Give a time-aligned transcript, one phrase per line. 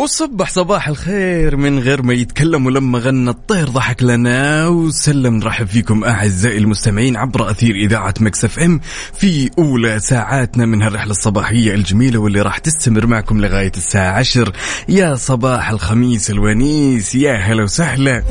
[0.00, 4.66] وصبح صباح الخير من غير ما يتكلم ولما غنى الطير ضحك لنا.
[4.66, 8.80] وسلم نرحب فيكم أعزائي المستمعين عبر أثير إذاعة Mix FM
[9.18, 14.52] في أولى ساعاتنا من هالرحلة الصباحية الجميلة واللي راح تستمر معكم لغاية الساعة 10
[14.88, 18.22] يا صباح الخميس الونيس يا هلا وسهلا.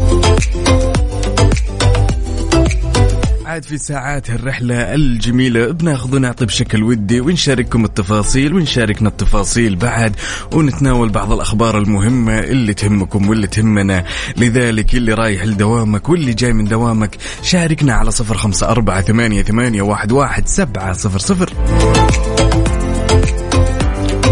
[3.50, 10.16] عاد في ساعات هالرحلة الجميلة بناخذ ونعطي بشكل ودي ونشارككم التفاصيل ونشاركنا التفاصيل بعد
[10.54, 14.06] ونتناول بعض الأخبار المهمة اللي تهمكم واللي تهمنا.
[14.38, 19.82] لذلك اللي رايح لدوامك واللي جاي من دوامك شاركنا على صفر خمسة أربعة ثمانية, ثمانية
[19.82, 21.54] واحد, واحد سبعة صفر صفر.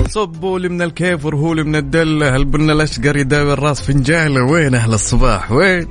[0.09, 4.75] صبوا لي من الكيف ورهوا لي من الدلة هل بنا الأشقر يداوي الراس فنجالة وين
[4.75, 5.87] أهل الصباح؟ وين؟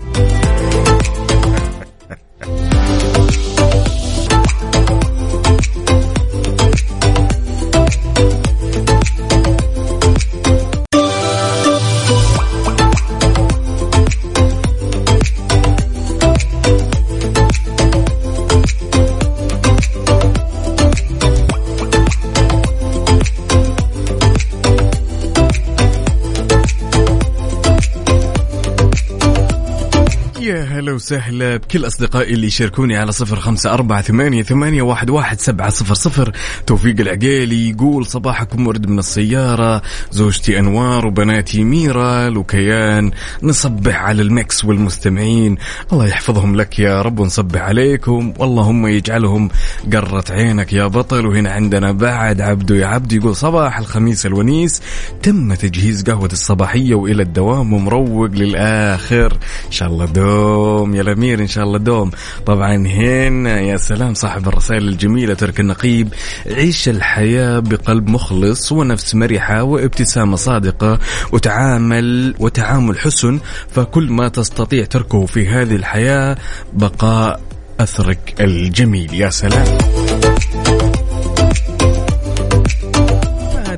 [31.06, 35.94] وسهلا بكل أصدقائي اللي يشاركوني على صفر خمسة أربعة ثمانية, ثمانية واحد, واحد سبعة صفر
[35.94, 36.32] صفر.
[36.66, 43.10] توفيق العقيلي يقول صباحكم ورد من السيارة زوجتي أنوار وبناتي ميرا لوكيان
[43.42, 45.56] نصبح على المكس والمستمعين.
[45.92, 48.34] الله يحفظهم لك يا رب ونصبح عليكم.
[48.38, 49.48] واللهم يجعلهم
[49.92, 51.26] قرة عينك يا بطل.
[51.26, 54.82] وهنا عندنا بعد عبدو يا عبد يقول صباح الخميس الونيس.
[55.22, 59.32] تم تجهيز قهوة الصباحية وإلى الدوام ومروق للآخر.
[59.66, 62.10] إن شاء الله دوم يا الأمير إن شاء الله دوم.
[62.46, 66.08] طبعا هنا يا سلام صاحب الرسائل الجميلة ترك النقيب.
[66.46, 70.98] عيش الحياة بقلب مخلص ونفس مرحة وابتسامة صادقة
[71.32, 73.40] وتعامل وتعامل حسن
[73.70, 76.36] فكل ما تستطيع تركه في هذه الحياة
[76.72, 77.40] بقاء
[77.80, 79.14] أثرك الجميل.
[79.14, 79.78] يا سلام.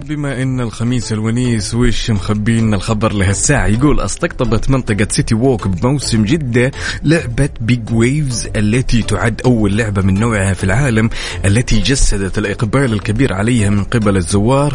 [0.09, 6.71] بما إن الخميس الونيس وش مخبينا الخبر لهالساعة يقول استقطبت منطقة سيتي ووك بموسم جدة
[7.03, 11.11] لعبة بيج ويفز التي تعد أول لعبة من نوعها في العالم
[11.45, 14.75] التي جسدت الإقبال الكبير عليها من قبل الزوار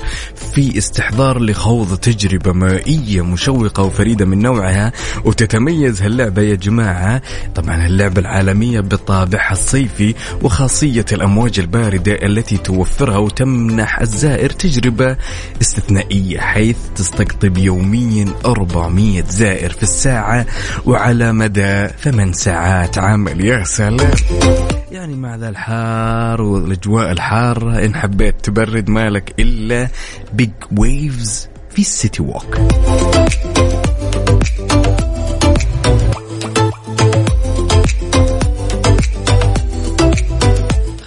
[0.53, 4.91] في استحضار لخوض تجربة مائية مشوقة وفريدة من نوعها
[5.25, 7.21] وتتميز هاللعبة يا جماعة.
[7.55, 15.22] طبعا اللعبة العالمية بطابعها الصيفي وخاصية الأمواج الباردة التي توفرها وتمنح الزائر تجربة
[15.61, 20.45] استثنائية حيث تستقطب يوميا 400 زائر في الساعة
[20.85, 23.45] وعلى مدى ثمان ساعات عمل.
[23.45, 24.11] يا سلام.
[24.91, 29.87] يعني مع ذا الحار والأجواء الحارة إن حبيت تبرد مالك إلا
[30.33, 32.57] Big Waves في ال City Walk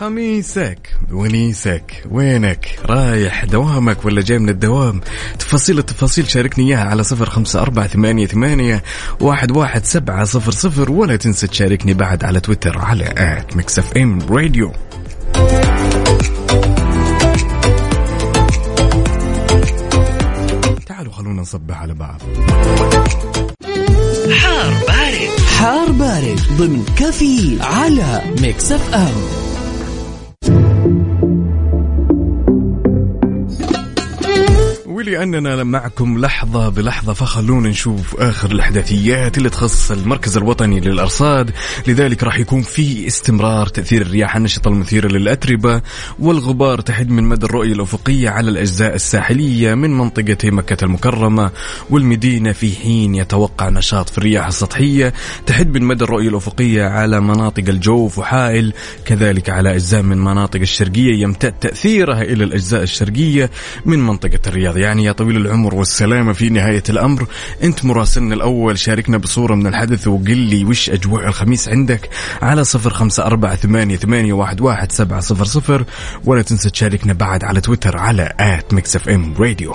[0.06, 5.00] خميسك ونيسك وينك؟ رايح دوامك ولا جاي من الدوام؟
[5.38, 8.82] تفاصيل التفاصيل شاركني إياها على صفر خمسة أربعة ثمانية, ثمانية
[9.20, 14.18] واحد, واحد سبعة صفر صفر ولا تنسى تشاركني بعد على تويتر على at Mix FM
[14.30, 14.72] Radio
[20.86, 22.20] تعالوا خلونا نصبح على بعض.
[24.32, 25.40] حار بارد.
[25.58, 29.45] حار بارد ضمن كافيين على Mix FM
[34.96, 41.50] ولأننا معكم لحظة بلحظة فخلونا نشوف آخر الأحداثيات اللي تخص المركز الوطني للأرصاد.
[41.86, 45.82] لذلك راح يكون في استمرار تأثير الرياح النشطة المثيرة للأتربة
[46.18, 51.50] والغبار تحد من مدى الرؤية الأفقية على الأجزاء الساحلية من منطقتي مكة المكرمة
[51.90, 55.12] والمدينة في حين يتوقع نشاط في الرياح السطحية
[55.46, 58.72] تحد من مدى الرؤية الأفقية على مناطق الجوف وحائل.
[59.04, 63.50] كذلك على أجزاء من مناطق الشرقية يمتد تأثيرها إلى الأجزاء الشرقية
[63.84, 64.85] من منطقة الرياض.
[64.86, 67.26] يعني يا طويل العمر والسلامة في نهاية الأمر.
[67.62, 72.08] أنت مراسلنا الأول شاركنا بصورة من الحدث وقل لي وش أجواء الخميس عندك
[72.42, 75.84] على صفر خمسة أربعة ثمانية, ثمانية واحد, واحد سبعة صفر صفر
[76.24, 79.74] ولا تنسى تشاركنا بعد على تويتر على at Mix FM Radio.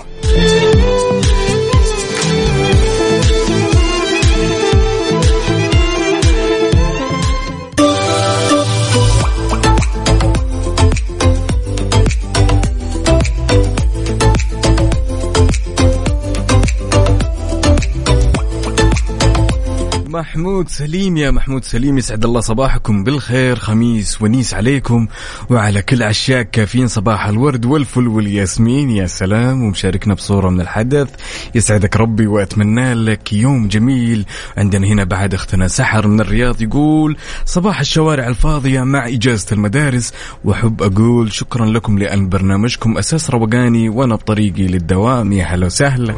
[20.11, 25.07] محمود سليم يا محمود سليم يسعد الله صباحكم بالخير خميس ونيس عليكم
[25.49, 31.09] وعلى كل عشاق كافيين صباح الورد والفل والياسمين يا سلام ومشاركنا بصورة من الحدث.
[31.55, 34.25] يسعدك ربي وأتمنى لك يوم جميل.
[34.57, 40.13] عندنا هنا بعد أختنا سحر من الرياض يقول صباح الشوارع الفاضية مع إجازة المدارس
[40.43, 45.31] وأحب أقول شكرا لكم لأن برنامجكم أساس روقاني وأنا بطريقي للدوام.
[45.31, 46.15] يا هلا وسهلا.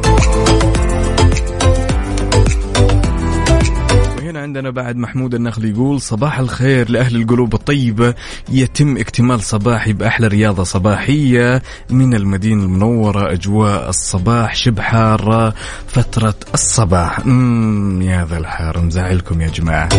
[4.24, 8.14] وهنا عندنا بعد محمود النخل يقول صباح الخير لأهل القلوب الطيبة
[8.48, 15.54] يتم اكتمال صباحي بأحلى رياضة صباحية من المدينة المنورة أجواء الصباح شبه حارة
[15.86, 17.18] فترة الصباح.
[17.18, 19.88] امم يا ذا الحار مزعلكم يا جماعة.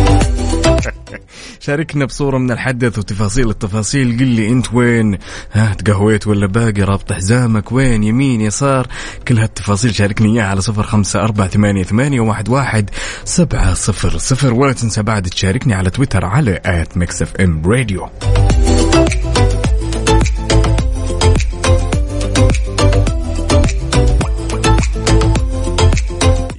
[1.60, 4.18] شاركنا بصورة من الحدث وتفاصيل التفاصيل.
[4.18, 5.18] قل لي أنت وين؟
[5.52, 8.86] ها تقهويت ولا باقي؟ رابط حزامك وين؟ يمين يسار.
[9.28, 12.90] كل هالتفاصيل شاركني إياها على صفر خمسة أربعة ثمانية, ثمانية واحد, واحد
[13.24, 18.08] سبعة صفر صفر ولا تنسى بعد تشاركني على تويتر على at Mix FM Radio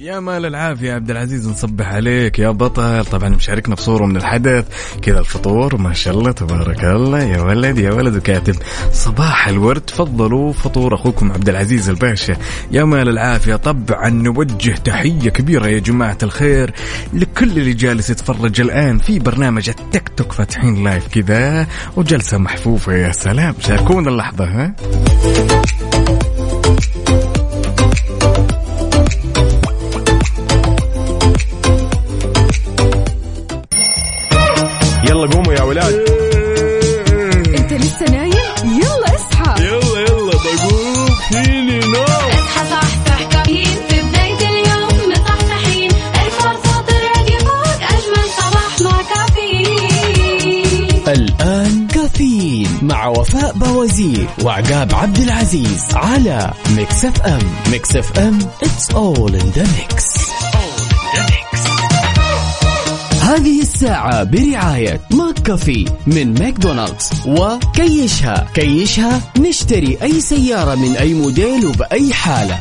[0.08, 3.04] يا مال العافية عبد العزيز نصبح عليك يا بطل.
[3.04, 4.64] طبعا مشاركنا بصورة من الحدث.
[5.02, 7.22] كذا الفطور ما شاء الله تبارك الله.
[7.22, 8.54] يا ولد يا ولد وكاتب.
[8.92, 12.36] صباح الورد تفضلوا فطور أخوكم عبد العزيز الباشا.
[12.70, 16.72] يا مال العافية طبعا نوجه تحية كبيرة يا جماعة الخير
[17.12, 21.66] لكل اللي جالس يتفرج الآن في برنامج التيك توك فاتحين لايف كذا.
[21.96, 23.54] وجلسة محفوفة يا سلام.
[23.60, 24.74] شاركونا اللحظة ها.
[35.18, 35.94] يلا قوموا يا ولاد.
[37.58, 38.32] انت لسه نايم؟
[38.64, 39.64] يلا اصحى.
[39.64, 41.08] يلا يلا بقوم.
[41.30, 42.04] فيني نوم.
[42.04, 43.78] اصحى صحصح كافيين.
[43.88, 45.90] في بداية اليوم مصحصحين.
[45.90, 51.08] الفرصة الراديو فوق أجمل صباح مع كافيين.
[51.08, 57.42] الآن كافيين مع وفاء باوزير وعقاب عبد العزيز على Mix FM.
[57.70, 60.27] Mix FM it's all in the mix.
[63.38, 67.10] هذه الساعة برعاية McCafé من ماكدونالدز.
[67.26, 68.46] وكيشها.
[68.54, 72.58] كيشها نشتري أي سيارة من أي موديل وبأي حالة.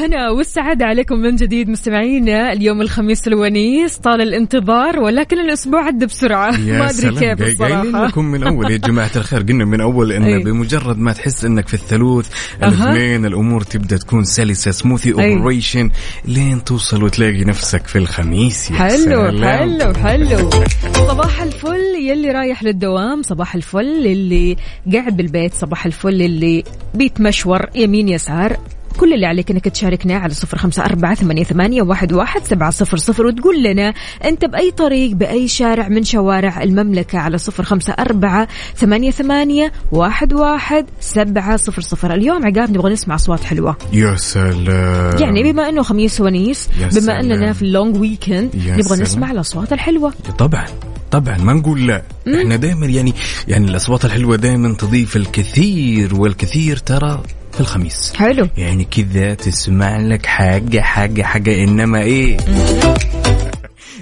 [0.00, 6.50] الهنا والسعادة عليكم من جديد مستمعينا اليوم الخميس الونيس طال الانتظار ولكن الأسبوع عدى بسرعة
[6.78, 10.44] ما أدري كيف الصراحة لكم من أول يا جماعة الخير قلنا من أول إن أي.
[10.44, 12.28] بمجرد ما تحس إنك في الثلوث.
[12.62, 15.90] الاثنين الأمور تبدأ تكون سلسة smooth operation
[16.24, 19.44] لين توصل وتلاقي نفسك في الخميس يا حلو سلام.
[19.44, 20.50] حلو حلو
[20.94, 24.56] صباح الفل يلي رايح للدوام صباح الفل اللي
[24.92, 26.64] قاعد بالبيت صباح الفل اللي
[26.94, 28.56] بيتمشور يمين يسار
[28.96, 32.96] كل اللي عليك إنك تشاركنا على صفر خمسة أربعة ثمانية, ثمانية واحد, واحد سبعة صفر
[32.96, 33.94] صفر وتقول لنا
[34.24, 40.32] أنت بأي طريق بأي شارع من شوارع المملكة على صفر خمسة أربعة ثمانية, ثمانية واحد,
[40.32, 42.14] واحد سبعة صفر صفر.
[42.14, 43.76] اليوم عقاب نبغى نسمع أصوات حلوة.
[43.92, 45.18] يا سلام.
[45.18, 47.20] يعني بما أنه خميس ونيس بما.
[47.20, 49.02] أننا في اللونج ويكند نبغى.
[49.02, 50.12] نسمع الأصوات الحلوة.
[50.38, 50.66] طبعا
[51.10, 52.02] طبعا ما نقول لا.
[52.28, 53.14] إحنا دائما يعني
[53.48, 58.12] يعني الأصوات الحلوة دائما تضيف الكثير والكثير ترى في الخميس.
[58.16, 58.48] حلو.
[58.56, 62.36] يعني كذا تسمع لك حاجة حاجة حاجة إنما إيه؟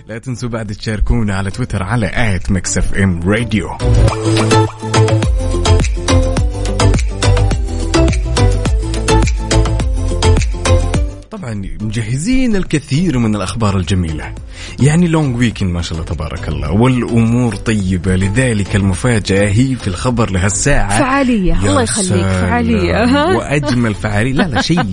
[0.09, 3.69] لا تنسوا بعد تشاركونا على تويتر على at Mix FM Radio.
[11.49, 14.35] طبعا مجهزين الكثير من الأخبار الجميلة.
[14.81, 16.73] يعني long weekend ما شاء الله تبارك الله.
[16.73, 21.59] والأمور طيبة لذلك المفاجأة هي في الخبر لهالساعه فعالية.
[21.71, 22.27] الله يخليك.
[22.27, 23.05] فعالية.
[23.05, 24.33] ها؟ وأجمل فعالية.
[24.33, 24.85] لا لا شيء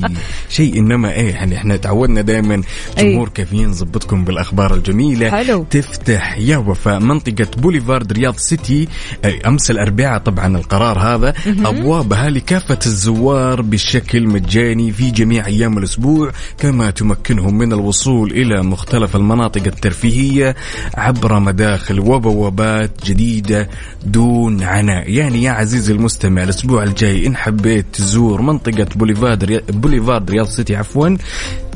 [0.50, 2.62] شيء إنما إيه يعني إحنا تعودنا دائما
[2.97, 5.29] جمهور كافيين نظبطكم بالأخبار الجميلة.
[5.29, 5.65] حلو.
[5.69, 8.88] تفتح يا وفاء منطقة بوليفارد رياض سيتي.
[9.25, 11.33] أي أمس الأربعاء طبعا القرار هذا.
[11.47, 16.31] أبوابها لكافة الزوار بشكل مجاني في جميع أيام الأسبوع.
[16.58, 20.56] كما تمكنهم من الوصول إلى مختلف المناطق الترفيهية
[20.98, 23.70] عبر مداخل وبوابات جديدة
[24.06, 29.64] دون عناء يعني يا عزيزي المستمع الأسبوع الجاي إن حبيت تزور منطقة بوليفارد.
[29.70, 31.18] بوليفارد سيتي عفوا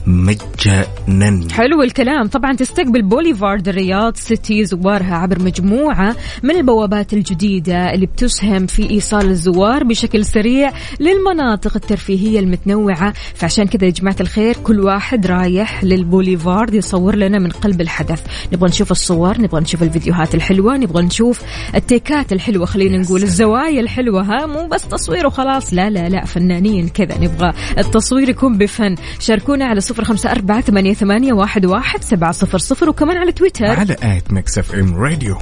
[0.08, 2.28] مجانا حلو الكلام.
[2.28, 9.30] طبعا تستقبل بوليفارد الرياض سيتي زوارها عبر مجموعة من البوابات الجديدة اللي بتسهم في إيصال
[9.30, 13.14] الزوار بشكل سريع للمناطق الترفيهية المتنوعة.
[13.36, 18.22] فعشان كذا يا جماعة الخير كل واحد رايح للبوليفارد يصور لنا من قلب الحدث.
[18.54, 21.42] نبغى نشوف الصور نبغى نشوف الفيديوهات الحلوة نبغى نشوف
[21.76, 22.66] التيكات الحلوة.
[22.66, 25.74] خلينا نقول الزوايا الحلوة ها؟ مو بس تصوير وخلاص.
[25.74, 27.18] لا لا لا فنانين كذا.
[27.18, 28.96] نبغى التصوير يكون بفن.
[29.20, 33.66] شاركونا على صفر خمسة أربعة ثمانية, ثمانية واحد, واحد سبعة صفر صفر وكمان على تويتر.
[33.66, 35.38] على at Mix FM Radio.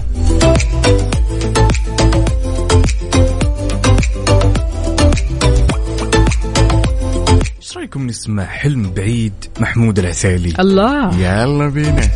[7.58, 11.16] إيش رأيكم نسمع حلم بعيد محمود العسيلي الله.
[11.16, 12.10] يلا بينا.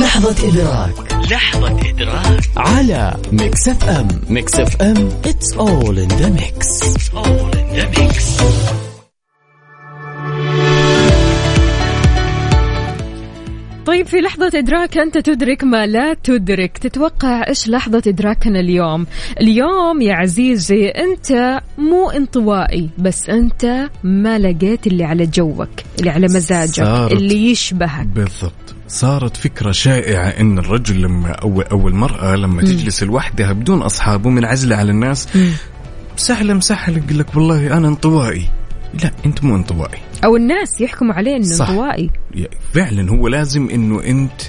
[0.00, 1.15] لحظة إدراك.
[1.30, 2.40] لحظة إدراك.
[2.56, 6.82] على Mix FM Mix FM it's all in the mix.
[6.82, 8.42] It's all in the mix.
[13.86, 16.78] طيب في لحظة إدراك أنت تدرك ما لا تدرك.
[16.78, 19.06] تتوقع إيش لحظة إدراكنا اليوم؟
[19.40, 25.68] اليوم يا عزيزي أنت مو انطوائي بس أنت ما لقيت اللي على جوك
[25.98, 27.12] اللي على مزاجك.
[27.12, 28.06] اللي يشبهك.
[28.06, 28.75] بالضبط.
[28.88, 34.76] صارت فكرة شائعة إن الرجل لما أو أو المرأة لما تجلس لوحدها بدون اصحاب ومنعزلة
[34.76, 35.28] على الناس
[36.16, 38.48] سهلة مسهلة يقول لك والله أنا انطوائي.
[39.02, 39.98] لا أنت مو انطوائي.
[40.24, 41.68] أو الناس يحكموا عليه إنه صح.
[41.68, 42.10] انطوائي.
[42.74, 44.42] فعلا هو لازم إنه أنت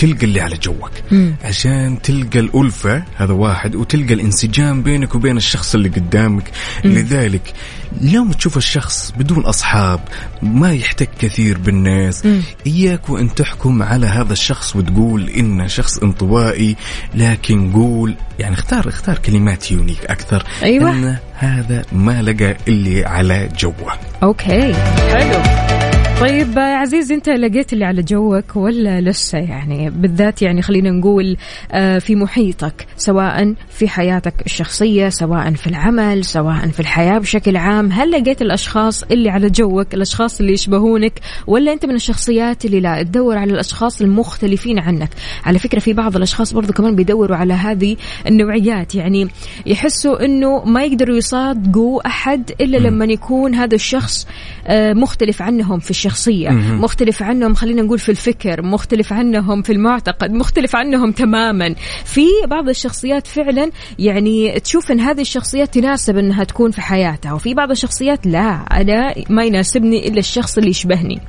[0.00, 0.90] تلقى اللي على جوك.
[1.10, 1.34] مم.
[1.44, 6.50] عشان تلقى الألفة هذا واحد وتلقى الانسجام بينك وبين الشخص اللي قدامك.
[6.84, 7.52] لذلك
[8.00, 10.00] لو تشوف الشخص بدون أصحاب
[10.42, 12.26] ما يحتك كثير بالناس.
[12.66, 16.76] إياك وأن تحكم على هذا الشخص وتقول إنه شخص انطوائي
[17.14, 20.44] لكن قول يعني اختار اختار كلمات يونيك أكثر.
[20.62, 20.90] أيوة.
[20.90, 23.92] إن هذا ما لقى اللي على جوه.
[24.22, 24.74] أوكي.
[25.12, 25.79] حلو.
[26.20, 31.36] طيب يا عزيز انت لقيت اللي على جوك ولا لسه؟ يعني بالذات يعني خلينا نقول
[31.72, 37.92] آه، في محيطك سواء في حياتك الشخصية سواء في العمل سواء في الحياة بشكل عام
[37.92, 43.02] هل لقيت الأشخاص اللي على جوك الأشخاص اللي يشبهونك ولا أنت من الشخصيات اللي لا
[43.02, 45.10] تدور على الأشخاص المختلفين عنك؟
[45.44, 47.96] على فكرة في بعض الأشخاص برضو كمان بيدوروا على هذه
[48.26, 48.94] النوعيات.
[48.94, 49.28] يعني
[49.66, 54.26] يحسوا إنه ما يقدروا يصادقوا أحد إلا لما يكون هذا الشخص
[54.66, 60.30] آه، مختلف عنهم في الشخصيه مختلف عنهم خلينا نقول في الفكر مختلف عنهم في المعتقد
[60.30, 61.74] مختلف عنهم تماما.
[62.04, 67.54] في بعض الشخصيات فعلا يعني تشوف إن هذه الشخصيات تناسب إنها تكون في حياتها وفي
[67.54, 68.50] بعض الشخصيات لا
[68.80, 71.20] أنا ما يناسبني إلا الشخص اللي يشبهني.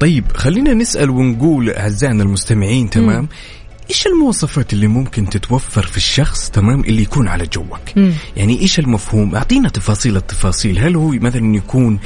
[0.00, 3.28] طيب خلينا نسأل ونقول أعزائنا المستمعين تمام؟
[3.90, 8.12] إيش المواصفات اللي ممكن تتوفر في الشخص تمام اللي يكون على جوك؟ مم.
[8.36, 10.78] يعني إيش المفهوم؟ أعطينا تفاصيل التفاصيل.
[10.78, 11.98] هل هو مثلا يكون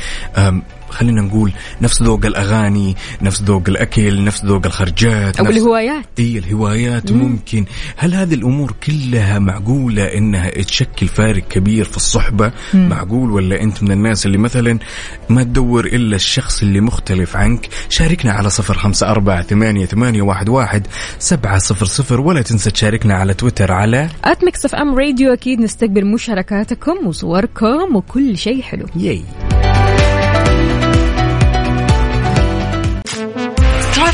[0.97, 6.05] خلينا نقول نفس ذوق الأغاني نفس ذوق الأكل نفس ذوق الخرجات أو الهوايات.
[6.19, 7.65] إي الهوايات ممكن.
[7.97, 13.93] هل هذه الأمور كلها معقولة إنها تشكل فارق كبير في الصحبة؟ معقول ولا أنت من
[13.93, 14.79] الناس اللي مثلا
[15.29, 20.49] ما تدور إلا الشخص اللي مختلف عنك؟ شاركنا على صفر خمسة أربعة ثمانيه, ثمانية واحد,
[20.49, 20.87] واحد
[21.19, 24.09] سبعة صفر صفر ولا تنسى تشاركنا على تويتر على
[24.66, 28.87] FM Radio أكيد نستقبل مشاركاتكم وصوركم وكل شيء حلو.
[28.97, 29.23] ياي.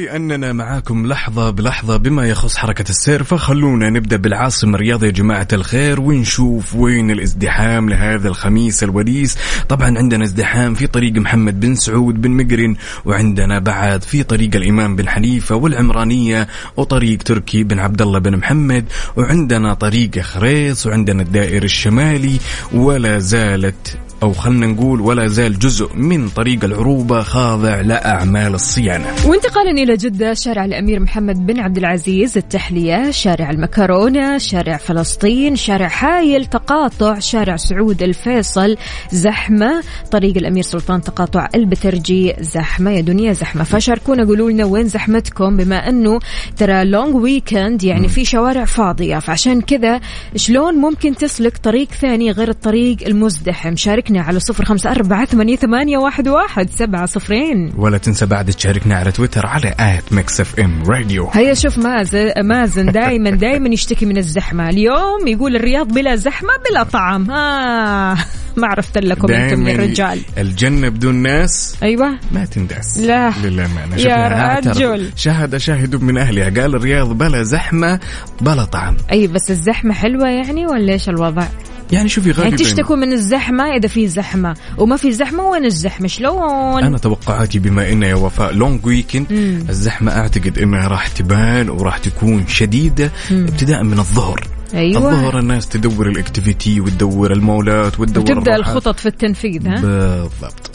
[0.00, 6.00] ولأننا معاكم لحظة بلحظة بما يخص حركة السير فخلونا نبدأ بالعاصمة الرياض يا جماعة الخير
[6.00, 9.38] ونشوف وين الازدحام لهذا الخميس الونيس.
[9.68, 14.96] طبعا عندنا ازدحام في طريق محمد بن سعود بن مقرن وعندنا بعد في طريق الإمام
[14.96, 18.84] بن حنيفة والعمرانية وطريق تركي بن عبد الله بن محمد
[19.16, 22.38] وعندنا طريق خريص وعندنا الدائر الشمالي
[22.72, 29.06] ولا زالت أو خلنا نقول ولا زال جزء من طريق العروبة خاضع لأعمال الصيانة.
[29.26, 35.88] وانتقالا إلى جدة شارع الأمير محمد بن عبد العزيز التحلية شارع المكرونة شارع فلسطين شارع
[35.88, 38.76] حايل تقاطع شارع سعود الفيصل
[39.12, 43.64] زحمة طريق الأمير سلطان تقاطع البترجي زحمة يا دنيا زحمة.
[43.64, 46.18] فشاركونا قولوا لنا وين زحمتكم بما أنه
[46.56, 49.18] ترى long weekend يعني في شوارع فاضية.
[49.18, 50.00] فعشان كذا
[50.36, 55.56] شلون ممكن تسلك طريق ثاني غير الطريق المزدحم؟ شاركنا شاركنا على صفر خمسة أربعة ثمانية,
[55.56, 57.72] ثمانية واحد, واحد سبعة صفرين.
[57.76, 61.28] ولا تنسى بعد تشاركنا على تويتر على at Mix FM Radio.
[61.32, 64.68] هيا شوف مازن مازن دائما دائما يشتكي من الزحمة.
[64.68, 68.14] اليوم يقول الرياض بلا زحمة بلا طعم ها
[68.56, 70.20] ما عرفت لكم أنتم يا رجال.
[70.38, 72.18] الجنة بدون ناس أيوه.
[72.32, 73.32] ما تنداس لا.
[73.44, 74.76] للأمانة يا اعترف.
[74.76, 75.10] رجل.
[75.16, 76.44] شهد شاهد من أهلها.
[76.60, 78.00] قال الرياض بلا زحمة
[78.40, 81.46] بلا طعم أي بس الزحمة حلوة يعني ولا إيش الوضع؟
[81.92, 86.08] يعني شوفي يعني غالبا تشتكوا من الزحمة إذا في زحمة وما في زحمة وين الزحمة
[86.08, 89.64] شلون؟ أنا توقعاتي بما إنه يا وفاء لونج ويكند مم.
[89.68, 96.08] الزحمة أعتقد انها راح تبان وراح تكون شديدة ابتداء من الظهر أيوه الظهر الناس تدور
[96.08, 98.76] الاكتيفيتي وتدور المولات وتدور وتبدا الروحات.
[98.76, 100.70] الخطط في التنفيذ ها؟ بالضبط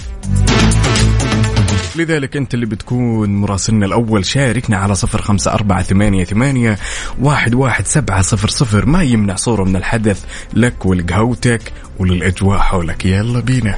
[1.97, 4.25] لذلك أنت اللي بتكون مراسلنا الأول.
[4.25, 6.77] شاركنا على صفر خمسة أربعة ثمانية ثمانية
[7.19, 8.85] واحد واحد سبعة صفر صفر.
[8.85, 13.05] ما يمنع صورة من الحدث لك ولقهوتك وللأجواء حولك.
[13.05, 13.75] يلا بينا.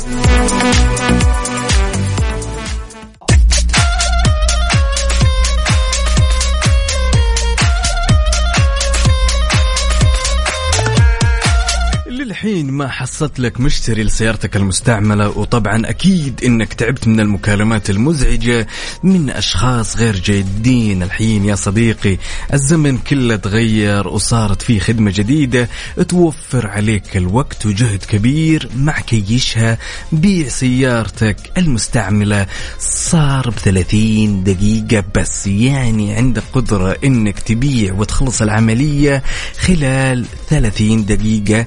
[12.78, 18.68] ما حصلت لك مشتري لسيارتك المستعملة وطبعا أكيد إنك تعبت من المكالمات المزعجة
[19.04, 21.04] من أشخاص غير جيدين.
[21.04, 22.18] الحين يا صديقي
[22.54, 25.70] الزمن كله تغير وصارت فيه خدمة جديدة
[26.08, 29.78] توفر عليك الوقت وجهد كبير مع كيشها
[30.12, 32.48] بيع سيارتك المستعملة.
[32.80, 39.24] صار بثلاثين دقيقة بس يعني عندك قدرة إنك تبيع وتخلص العملية
[39.60, 41.66] خلال ثلاثين دقيقة.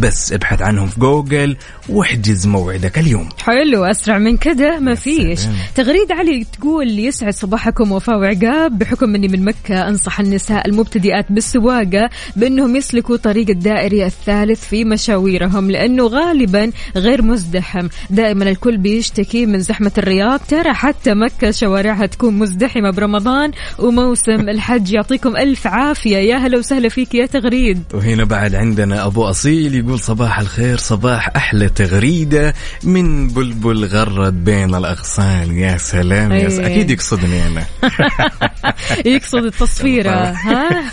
[0.00, 1.56] بس ابحث عنهم في جوجل
[1.88, 3.28] واحجز موعدك اليوم.
[3.38, 5.38] حلو أسرع من كده ما فيش.
[5.38, 5.54] سلام.
[5.74, 12.10] تغريد علي تقول يسعد صباحكم وفاء وعقاب بحكم إني من مكة أنصح النساء المبتدئات بالسواقة
[12.36, 17.88] بأنهم يسلكوا طريق الدائري الثالث في مشاويرهم لأنه غالبا غير مزدحم.
[18.10, 20.40] دائما الكل بيشتكي من زحمة الرياض.
[20.48, 26.16] ترى حتى مكة شوارعها تكون مزدحمة برمضان وموسم الحج يعطيكم ألف عافية.
[26.16, 27.82] يا هلا وسهلا فيك يا تغريد.
[27.94, 34.74] وهنا بعد عندنا أبو أصيل يقول صباح الخير صباح أحلى تغريدة من بلبل غرد بين
[34.74, 35.58] الأغصان.
[35.58, 36.58] يا سلام يا س...
[36.58, 36.66] أيه.
[36.66, 37.64] أكيد يقصدني أنا.
[39.14, 40.10] يقصد التصفيرة
[40.46, 40.90] ها؟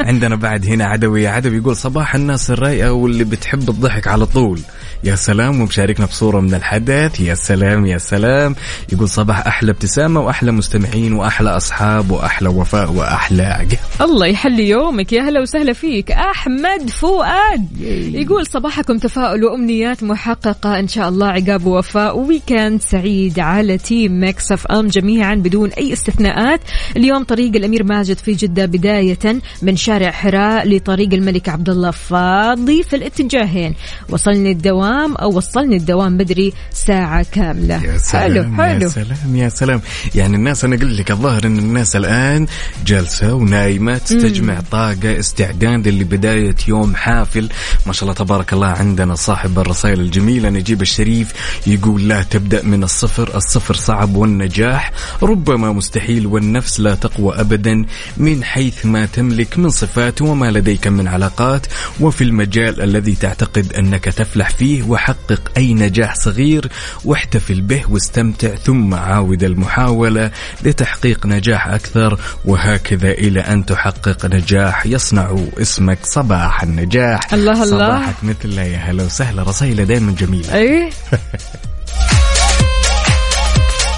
[0.00, 4.60] عندنا بعد هنا عدوي يا عدوي يقول صباح الناس الرايقة واللي بتحب الضحك على طول.
[5.04, 7.20] يا سلام ومشاركنا بصورة من الحدث.
[7.20, 8.56] يا سلام يا سلام.
[8.92, 15.12] يقول صباح أحلى ابتسامة وأحلى مستمعين وأحلى أصحاب وأحلى وفاء واحلى عقل الله يحلي يومك.
[15.12, 16.10] يا هلا وسهلا فيك.
[16.10, 17.80] أحمد فؤاد
[18.14, 20.78] يقول صباحكم تفاؤل وأمنيات محققة.
[20.78, 22.18] إن شاء الله عقاب ووفاء.
[22.18, 26.60] weekend سعيد على team Mix FM جميعا بدون أي استثناءات.
[26.96, 32.82] اليوم طريق الأمير ماجد في جدة بداية من شارع حراء لطريق الملك عبد الله فاضي
[32.82, 33.74] في الاتجاهين.
[34.08, 34.93] وصلني الدوام.
[34.94, 37.84] أو وصلني الدوام بدري ساعة كاملة.
[37.84, 38.82] يا سلام حلو حلو.
[38.82, 39.80] يا سلام يا سلام.
[40.14, 42.46] يعني الناس أنا أقول لك الظاهر إن الناس الآن
[42.86, 47.48] جالسة ونايمة تستجمع طاقة استعداد لبداية يوم حافل.
[47.86, 51.32] ما شاء الله تبارك الله عندنا صاحب الرسائل الجميلة نجيب الشريف
[51.66, 54.92] يقول لا تبدأ من الصفر الصفر صعب والنجاح.
[55.22, 61.08] ربما مستحيل والنفس لا تقوى ابدا من حيث ما تملك من صفات وما لديك من
[61.08, 61.66] علاقات.
[62.00, 66.68] وفي المجال الذي تعتقد أنك تفلح فيه وحقق أي نجاح صغير
[67.04, 70.30] واحتفل به واستمتع ثم عاود المحاولة
[70.62, 77.34] لتحقيق نجاح أكثر وهكذا إلى أن تحقق نجاح يصنع اسمك صباح النجاح.
[77.34, 77.66] الله الله.
[77.66, 80.54] صباحك مثل يا هلا وسهلا رسائل دائما جميلة.
[80.54, 80.90] إيه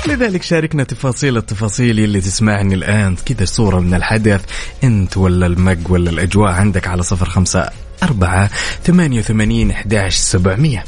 [0.08, 3.16] لذلك شاركنا تفاصيل التفاصيل اللي تسمعني الآن.
[3.16, 4.40] كذا صورة من الحدث.
[4.84, 7.70] أنت ولا المج ولا الأجواء عندك على صفر خمسة
[8.02, 8.50] أربعة
[8.84, 10.84] ثمانية وثمانين أحداش سبعمية.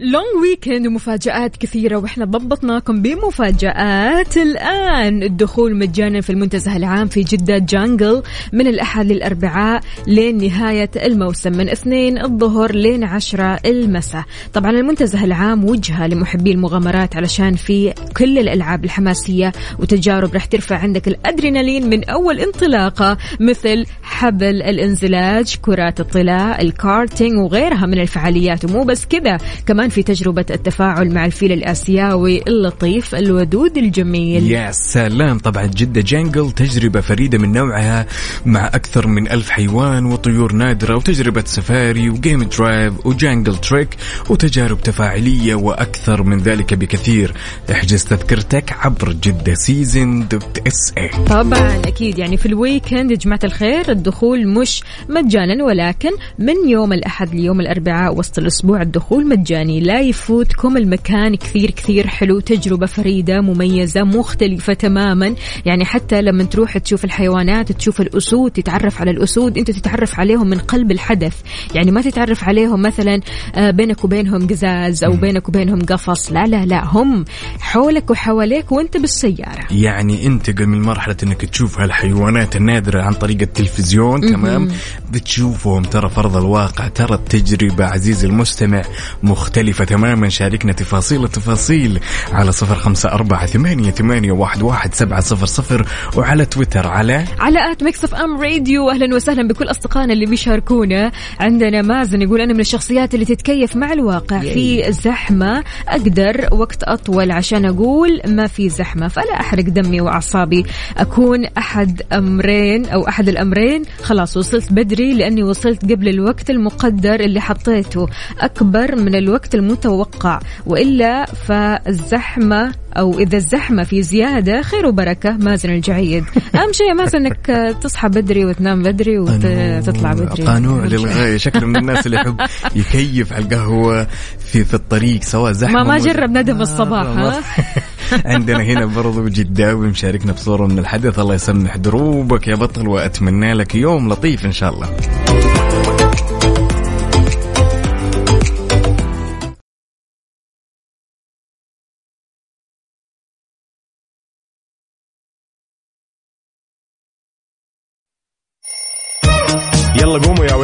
[0.00, 4.36] لونج ويكند ومفاجآت كثيرة وإحنا ضبطناكم بمفاجآت.
[4.36, 11.52] الآن الدخول مجانا في المنتزه العام في جدة جانجل من الأحد للأربعاء لين نهاية الموسم
[11.52, 14.24] من اثنين الظهر لين عشرة المساء.
[14.52, 21.08] طبعا المنتزه العام وجهة لمحبي المغامرات علشان في كل الألعاب الحماسية وتجارب رح ترفع عندك
[21.08, 28.64] الأدرينالين من أول انطلاقة مثل حبل الانزلاج كرات الطلاء الكارتينج وغيرها من الفعاليات.
[28.64, 34.50] ومو بس كذا كمان في تجربة التفاعل مع الفيل الآسيوي اللطيف الودود الجميل.
[34.50, 35.38] يا سلام.
[35.38, 38.06] طبعا جدة Jungle تجربة فريدة من نوعها
[38.46, 43.88] مع أكثر من ألف حيوان وطيور نادرة وتجربة سفاري و game drive و jungle trek
[44.30, 47.34] وتجارب تفاعلية وأكثر من ذلك بكثير.
[47.70, 52.18] احجز تذكرتك عبر جدة Season dot SA طبعا أكيد.
[52.18, 57.60] يعني في ال weekend يا جماعة الخير الدخول مش مجانا ولكن من يوم الأحد ليوم
[57.60, 59.77] الأربعاء وسط الأسبوع الدخول مجاني.
[59.80, 65.34] لا يفوتكم المكان كثير كثير حلو تجربة فريدة مميزة مختلفة تماما.
[65.66, 70.58] يعني حتى لما تروح تشوف الحيوانات تشوف الأسود تتعرف على الأسود أنت تتعرف عليهم من
[70.58, 71.34] قلب الحدث.
[71.74, 73.20] يعني ما تتعرف عليهم مثلا
[73.54, 76.32] آه، بينك وبينهم قزاز أو بينك وبينهم قفص.
[76.32, 77.24] لا لا لا هم
[77.60, 79.66] حولك وحواليك وأنت بالسيارة.
[79.70, 84.68] يعني انتقل من مرحلة إنك تشوف هالحيوانات النادرة عن طريق التلفزيون تمام؟
[85.12, 88.82] بتشوفهم ترى فرض الواقع ترى التجربة عزيزي المستمع
[89.22, 89.67] مختلفة.
[89.72, 90.28] تماما.
[90.28, 92.00] شاركنا تفاصيل التفاصيل
[92.32, 97.72] على صفر خمسة أربعة ثمانية, ثمانية واحد, واحد سبعة صفر صفر وعلى تويتر على على
[97.72, 98.90] at Mix FM Radio.
[98.90, 101.12] أهلا وسهلا بكل أصدقائنا اللي بيشاركونا.
[101.40, 104.40] عندنا مازن يقول أنا من الشخصيات اللي تتكيف مع الواقع.
[104.40, 110.64] في زحمة أقدر وقت أطول عشان أقول ما في زحمة فلا أحرق دمي وأعصابي.
[110.96, 113.82] أكون أحد أمرين أو أحد الأمرين.
[114.02, 118.08] خلاص وصلت بدري لأني وصلت قبل الوقت المقدر اللي حطيته.
[118.40, 120.40] أكبر من الوقت المتوقع.
[120.66, 125.36] وإلا فالزحمة أو إذا الزحمة في زيادة خير وبركة.
[125.36, 126.24] مازن الجعيد.
[126.54, 130.44] أهم شيء مازن إنك تصحى بدري وتنام بدري وتطلع بدري.
[130.44, 132.36] قانون للغاية شكله من الناس اللي يحب
[132.76, 134.06] يكيف على القهوة
[134.38, 137.42] في في الطريق سواء زحمة ما ما جرب ندم الصباح ها؟
[138.34, 141.18] عندنا هنا برضو جداوي مشاركنا بصورة من الحدث.
[141.18, 144.88] الله يسمح دروبك يا بطل وأتمنى لك يوم لطيف إن شاء الله.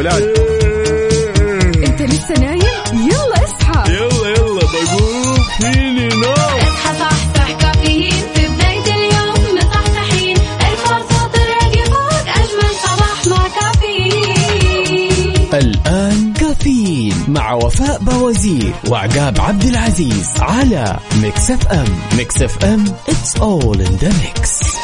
[0.05, 0.15] يلا قوموا
[0.61, 2.61] يا ولاد أنت لسه نايم؟
[3.09, 3.93] يلا اصحى.
[3.93, 8.11] يلا يلا بقوم فيني نوم اصحى صحصح كافيين.
[8.35, 10.37] في بداية اليوم مصحصحين.
[10.37, 15.35] الفرصة تراقي فوق أجمل صباح مع كافيين.
[15.53, 21.85] الآن كافيين مع وفاء بوازير وعقاب عبد العزيز على Mix FM.
[22.17, 24.74] Mix FM it's all in the mix.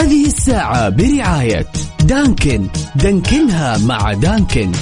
[0.00, 1.66] هذه الساعة برعاية
[2.04, 2.66] دانكن.
[2.96, 4.72] دانكنها مع دانكن.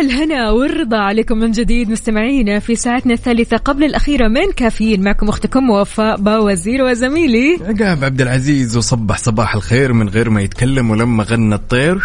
[0.00, 5.02] الهنا والرضا عليكم من جديد مستمعينا في ساعتنا الثالثة قبل الأخيرة من كافيين.
[5.02, 7.58] معكم أختكم وفاء باوزير وزميلي.
[7.60, 11.98] عقاب عبد العزيز وصبح صباح الخير من غير ما يتكلم ولما غنى الطير.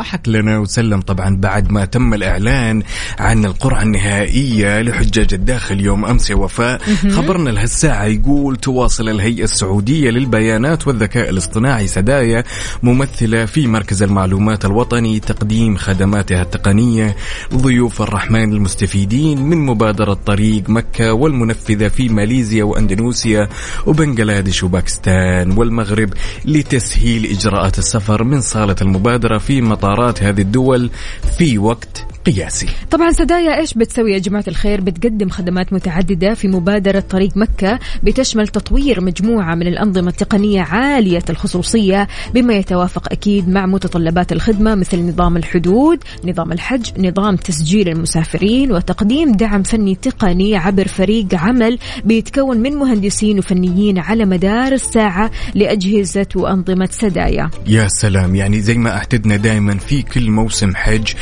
[0.00, 2.82] ضحك لنا وسلم طبعا بعد ما تم الإعلان
[3.18, 6.80] عن القرعة النهائية لحجاج الداخل يوم أمس يا وفاء.
[7.10, 12.44] خبرنا لهالساعة يقول تواصل الهيئة السعودية للبيانات والذكاء الاصطناعي سدايا
[12.82, 17.16] ممثلة في مركز المعلومات الوطني تقديم خدماتها التقنية
[17.52, 23.48] لضيوف الرحمن المستفيدين من مبادرة طريق مكة والمنفذة في ماليزيا وأندونيسيا
[23.86, 26.10] وبنغلاديش وباكستان والمغرب
[26.44, 30.90] لتسهيل إجراءات السفر من صالة المبادرة في مطارات هذه الدول
[31.38, 32.66] في وقت قياسي.
[32.90, 38.48] طبعا سدايا إيش بتسوي يا جماعة الخير؟ بتقدم خدمات متعددة في مبادرة طريق مكة بتشمل
[38.48, 45.36] تطوير مجموعة من الأنظمة التقنية عالية الخصوصية بما يتوافق أكيد مع متطلبات الخدمة مثل نظام
[45.36, 52.72] الحدود نظام الحج نظام تسجيل المسافرين وتقديم دعم فني تقني عبر فريق عمل بيتكون من
[52.72, 57.50] مهندسين وفنيين على مدار الساعة لأجهزة وأنظمة سدايا.
[57.66, 58.34] يا سلام.
[58.34, 61.12] يعني زي ما اعتدنا دائما في كل موسم حج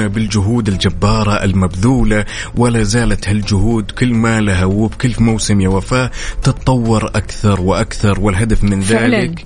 [0.00, 2.24] يبهرونا بالجهود الجبارة المبذولة
[2.56, 6.10] ولا زالت هالجهود كل ما لها وبكل موسم يا وفاء
[6.42, 9.20] تتطور أكثر وأكثر والهدف من فعلاً.
[9.20, 9.44] ذلك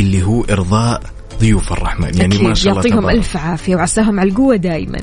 [0.00, 1.02] اللي هو إرضاء
[1.40, 3.10] ضيوف الرحمن يعني أكيد ما شاء الله يعطيهم.
[3.10, 5.00] ألف عافية وعساهم على القوة دايما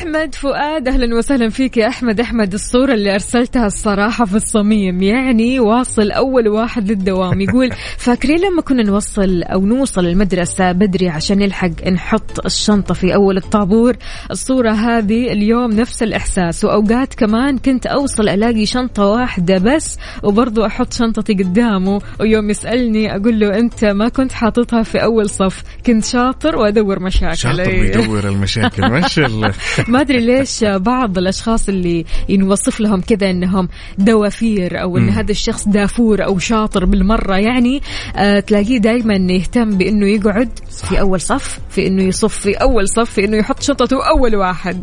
[0.00, 2.20] أحمد فؤاد أهلا وسهلا فيك يا أحمد.
[2.20, 7.40] أحمد الصورة اللي أرسلتها الصراحة في الصميم يعني واصل أول واحد للدوام.
[7.50, 13.36] يقول فاكرين لما كنا نوصل أو نوصل المدرسة بدري عشان نلحق نحط الشنطة في أول
[13.36, 13.96] الطابور؟
[14.30, 20.92] الصورة هذه اليوم نفس الإحساس وأوقات كمان كنت أوصل ألاقي شنطة واحدة بس وبرضو أحط
[20.92, 26.56] شنطتي قدامه ويوم يسألني أقول له أنت ما كنت حاططها في أول صف كنت شاطر
[26.56, 27.36] وأدور مشاكل.
[27.36, 27.80] شاطر أي.
[27.80, 29.52] بيدور المشاكل ما شاء الله.
[29.90, 35.08] ما أدري ليش بعض الأشخاص اللي نوصف لهم كذا إنهم دوافير أو إن مم.
[35.10, 37.82] هذا الشخص دافور أو شاطر بالمرة يعني
[38.16, 40.48] آه تلاقيه دائما يهتم بإنه يقعد
[40.88, 44.82] في أول صف في إنه يصف في أول صف في إنه يحط شنطته أول واحد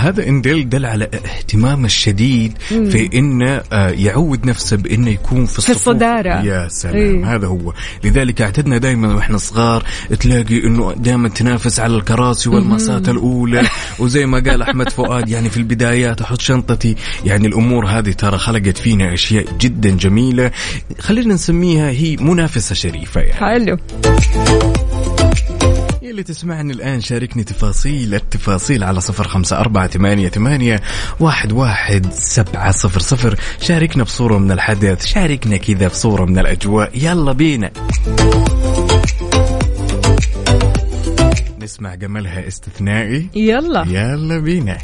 [0.00, 5.58] هذا ان دل دل على اهتمامه الشديد في انه آه، يعود نفسه بانه يكون في,
[5.58, 5.76] الصفوف.
[5.76, 6.42] الصدارة.
[6.42, 6.94] يا سلام.
[6.96, 7.34] إيه.
[7.34, 7.72] هذا هو.
[8.04, 9.84] لذلك اعتدنا دائما وإحنا صغار
[10.20, 13.68] تلاقي إنه دائما تنافس على الكراسي والمسات الأولى.
[14.00, 16.96] وزي ما قال أحمد فؤاد يعني في البدايات أحط شنطتي.
[17.24, 20.50] يعني الأمور هذه ترى خلقت فينا أشياء جدا جميلة.
[20.98, 23.34] خلينا نسميها هي منافسة شريفة يعني.
[23.34, 23.76] حلو.
[26.10, 30.80] اللي تسمعني الآن شاركني تفاصيل التفاصيل على صفر خمسة أربعة ثمانية, ثمانية
[31.20, 33.38] واحد, واحد سبعة صفر صفر.
[33.60, 36.90] شاركنا بصورة من الحدث شاركنا كذا بصورة من الأجواء.
[36.94, 37.70] يلا بينا.
[41.62, 43.28] نسمع جمالها استثنائي.
[43.34, 43.84] يلا.
[43.88, 44.78] يلا بينا.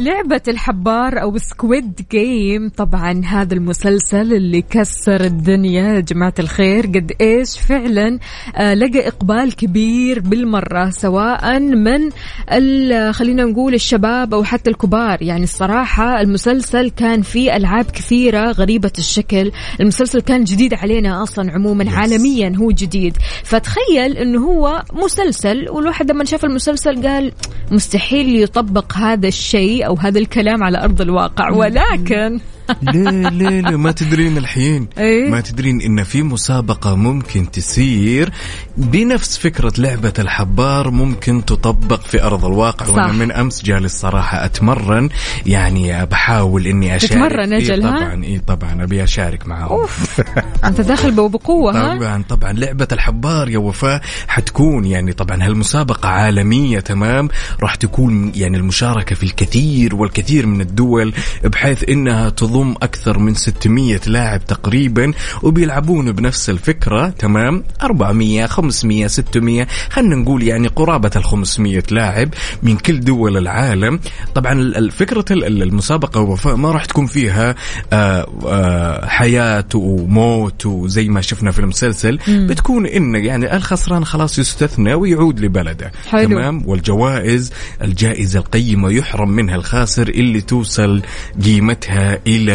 [0.00, 6.86] لعبة الحبار أو Squid Game طبعا هذا المسلسل اللي كسر الدنيا يا جماعة الخير.
[6.86, 8.18] قد إيش فعلا
[8.56, 12.10] آه لقى إقبال كبير بالمرة سواء من
[12.52, 15.22] ال- خلينا نقول الشباب أو حتى الكبار.
[15.22, 19.52] يعني الصراحة المسلسل كان فيه ألعاب كثيرة غريبة الشكل.
[19.80, 21.88] المسلسل كان جديد علينا أصلا عموما Yes.
[21.94, 23.16] عالميا هو جديد.
[23.44, 27.32] فتخيل أنه هو مسلسل والواحد لما شاف المسلسل قال
[27.70, 31.50] مستحيل يطبق هذا الشيء أو هذا الكلام على أرض الواقع.
[31.50, 32.40] ولكن
[32.82, 34.88] ليه ليه ليه ما تدرين الحين.
[34.98, 38.32] إيه؟ ما تدرين إن في مسابقة ممكن تسير
[38.76, 42.86] بنفس فكرة لعبة الحبار ممكن تطبق في أرض الواقع.
[42.86, 42.94] صح.
[42.94, 45.08] وأنا من أمس جالس صراحة أتمرن.
[45.46, 47.12] يعني بحاول إني أشارك.
[47.12, 49.68] تتمرن أجل، إيه؟ طبعا اي طبعا أبي أشارك معاهم.
[49.68, 50.20] أوف.
[50.64, 56.80] أنت داخل بقوة ها؟ طبعا طبعا لعبة الحبار يا وفاء حتكون يعني طبعا هالمسابقة عالمية
[56.80, 57.28] تمام؟
[57.62, 64.00] راح تكون يعني المشاركة في الكثير والكثير من الدول بحيث إنها تضم أكثر من 600
[64.06, 67.08] لاعب تقريبا وبيلعبون بنفس الفكرة.
[67.08, 72.28] تمام؟ 400 500 600 خلينا نقول يعني قرابة ال 500 لاعب
[72.62, 74.00] من كل دول العالم.
[74.34, 77.54] طبعا فكرة ال- ال- المسابقة وفاء ما راح تكون فيها
[77.92, 82.18] آه، آه، حياة وموت وزي ما شفنا في المسلسل.
[82.28, 85.92] بتكون إن يعني الخسران خلاص يستثنى ويعود لبلده.
[86.10, 86.28] حلو.
[86.28, 91.02] تمام؟ والجوائز الجائزة القيمة يحرم منها الخاسر اللي توصل
[91.44, 92.49] قيمتها إلى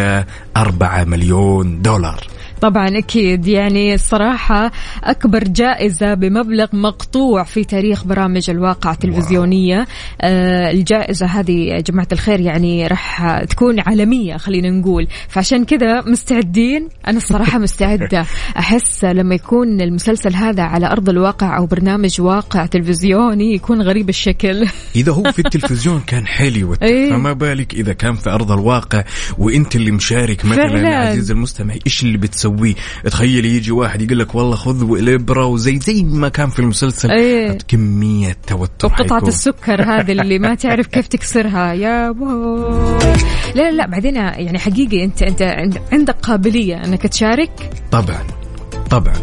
[0.56, 2.28] 4 مليون دولار.
[2.62, 3.48] طبعا أكيد.
[3.48, 4.72] يعني الصراحة
[5.04, 9.88] أكبر جائزة بمبلغ مقطوع في تاريخ برامج الواقع التلفزيونية.
[10.22, 15.08] آه الجائزة هذه يا جماعة الخير يعني راح تكون عالمية خلينا نقول.
[15.28, 18.26] فعشان كذا مستعدين؟ أنا الصراحة مستعدة.
[18.58, 24.68] أحس لما يكون المسلسل هذا على أرض الواقع أو برنامج واقع تلفزيوني يكون غريب الشكل.
[24.96, 27.10] إذا هو في التلفزيون كان حلو إيه.
[27.10, 29.04] فما بالك إذا كان في أرض الواقع
[29.38, 30.90] وأنت اللي مشارك مثلا فعلاً.
[30.90, 32.18] يا عزيز المستمع إيش اللي
[32.50, 37.12] بتسويه تخيل يجي واحد يقول لك والله خذ الإبرة وزي زي ما كان في المسلسل.
[37.12, 37.58] إيه.
[37.68, 39.28] كمية توتر وقطعة حيكون.
[39.30, 41.74] السكر هذه اللي ما تعرف كيف تكسرها.
[41.74, 42.98] يا بوي
[43.56, 48.24] لا لا لا بعدين يعني حقيقي انت أنت عند- عندك قابلية أنك تشارك؟ طبعا
[48.90, 49.14] طبعا.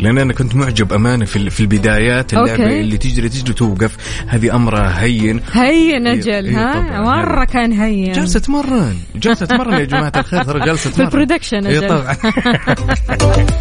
[0.00, 2.80] لأن أنا كنت معجب أمانة في في البدايات اللعبة okay.
[2.80, 5.40] اللي تجري تجري توقف هذه أمرها هين.
[5.52, 7.00] هين إيه، أجل إيه ها.
[7.00, 8.12] مرة كان هين.
[8.12, 11.06] جالسه تمرن جالسه تمرن يا جماعة الخير ترى جالسه في تمرن.
[11.08, 11.88] البرودكشن اي أجل.
[11.88, 12.16] طبعا.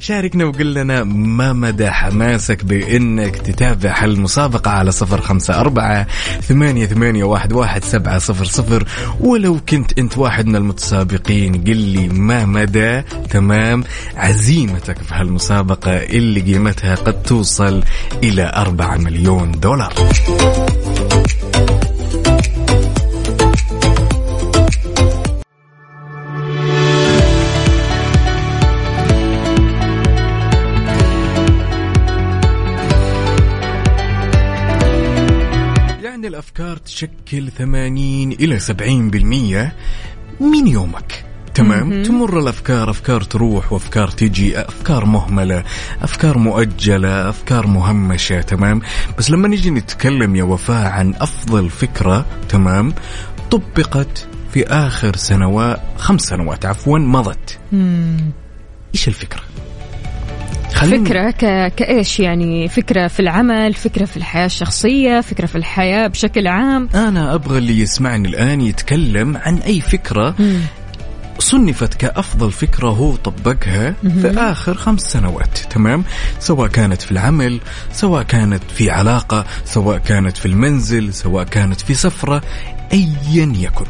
[0.00, 6.06] شاركنا وقل لنا ما مدى حماسك بإنك تتابع هالمسابقة على صفر خمسة أربعة
[6.40, 8.84] ثمانية, ثمانية واحد, واحد سبعة صفر صفر.
[9.20, 13.84] ولو كنت أنت واحد من المتسابقين قل لي ما مدى تمام
[14.16, 15.35] عزيمتك في هالمسابقة.
[16.02, 17.82] اللي قيمتها قد توصل
[18.22, 19.92] إلى أربعة مليون دولار.
[36.02, 39.72] يعني الأفكار تشكل 80 إلى 70%
[40.40, 41.25] من يومك.
[41.56, 45.64] تمام؟ تمر الأفكار أفكار تروح وأفكار تجي أفكار مهملة
[46.02, 48.80] أفكار مؤجلة أفكار مهمشة تمام؟
[49.18, 52.92] بس لما نيجي نتكلم يا وفاء عن أفضل فكرة تمام؟
[53.50, 57.58] طبقت في آخر سنوات خمس سنوات عفوا مضت.
[58.94, 59.40] إيش الفكرة؟
[60.74, 61.74] خلينا- فكرة ك...
[61.74, 66.88] كإيش يعني؟ فكرة في العمل فكرة في الحياة الشخصية فكرة في الحياة بشكل عام.
[66.94, 70.34] أنا أبغى اللي يسمعني الآن يتكلم عن أي فكرة
[71.38, 76.04] صنفت كأفضل فكرة هو طبقها في آخر خمس سنوات تمام؟
[76.40, 77.60] سواء كانت في العمل
[77.92, 82.42] سواء كانت في علاقة سواء كانت في المنزل سواء كانت في سفرة
[82.92, 83.86] أيا يكن.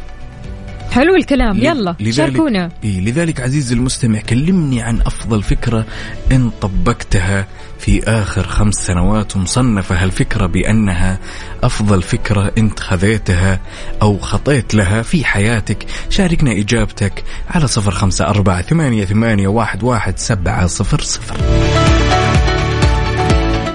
[0.91, 1.57] حلو الكلام.
[1.57, 2.71] يلا لذلك شاركونا.
[2.83, 5.85] إيه لذلك عزيزي المستمع كلمني عن أفضل فكرة
[6.31, 7.47] إن طبقتها.
[7.79, 11.19] في آخر خمس سنوات ومصنفة هالفكرة بأنها
[11.63, 13.59] أفضل فكرة أنت خذيتها
[14.01, 15.85] أو خطيت لها في حياتك.
[16.09, 21.35] شاركنا إجابتك على صفر خمسة أربعة ثمانية, ثمانية واحد, واحد سبعة صفر صفر.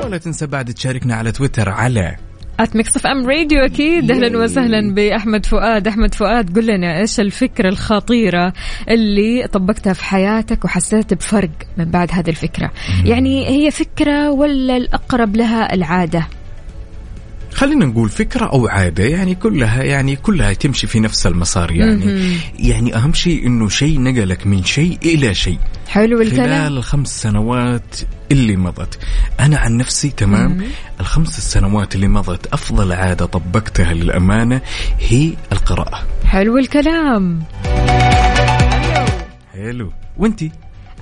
[0.04, 2.16] ولا تنسى بعد تشاركنا على تويتر على
[2.60, 4.10] at Mix FM Radio أكيد.
[4.10, 5.88] أهلا وسهلا بأحمد فؤاد.
[5.88, 8.52] أحمد فؤاد قل لنا إيش الفكرة الخطيرة
[8.88, 12.70] اللي طبقتها في حياتك وحسيت بفرق من بعد هذه الفكرة؟
[13.04, 16.26] يعني هي فكرة ولا الأقرب لها العادة؟
[17.54, 22.36] خلينا نقول فكرة أو عادة يعني كلها يعني كلها تمشي في نفس المسار يعني.
[22.58, 25.58] يعني أهم شيء إنه شيء نقلك من شيء إلى شيء.
[25.88, 26.46] حلو الكلام.
[26.46, 27.96] خلال الخمس سنوات
[28.32, 28.98] اللي مضت.
[29.40, 30.64] أنا عن نفسي تمام
[31.00, 34.60] الخمس السنوات اللي مضت أفضل عادة طبقتها للأمانة
[35.00, 36.02] هي القراءة.
[36.24, 37.42] حلو الكلام.
[39.52, 39.92] حلو.
[40.16, 40.50] وأنتي؟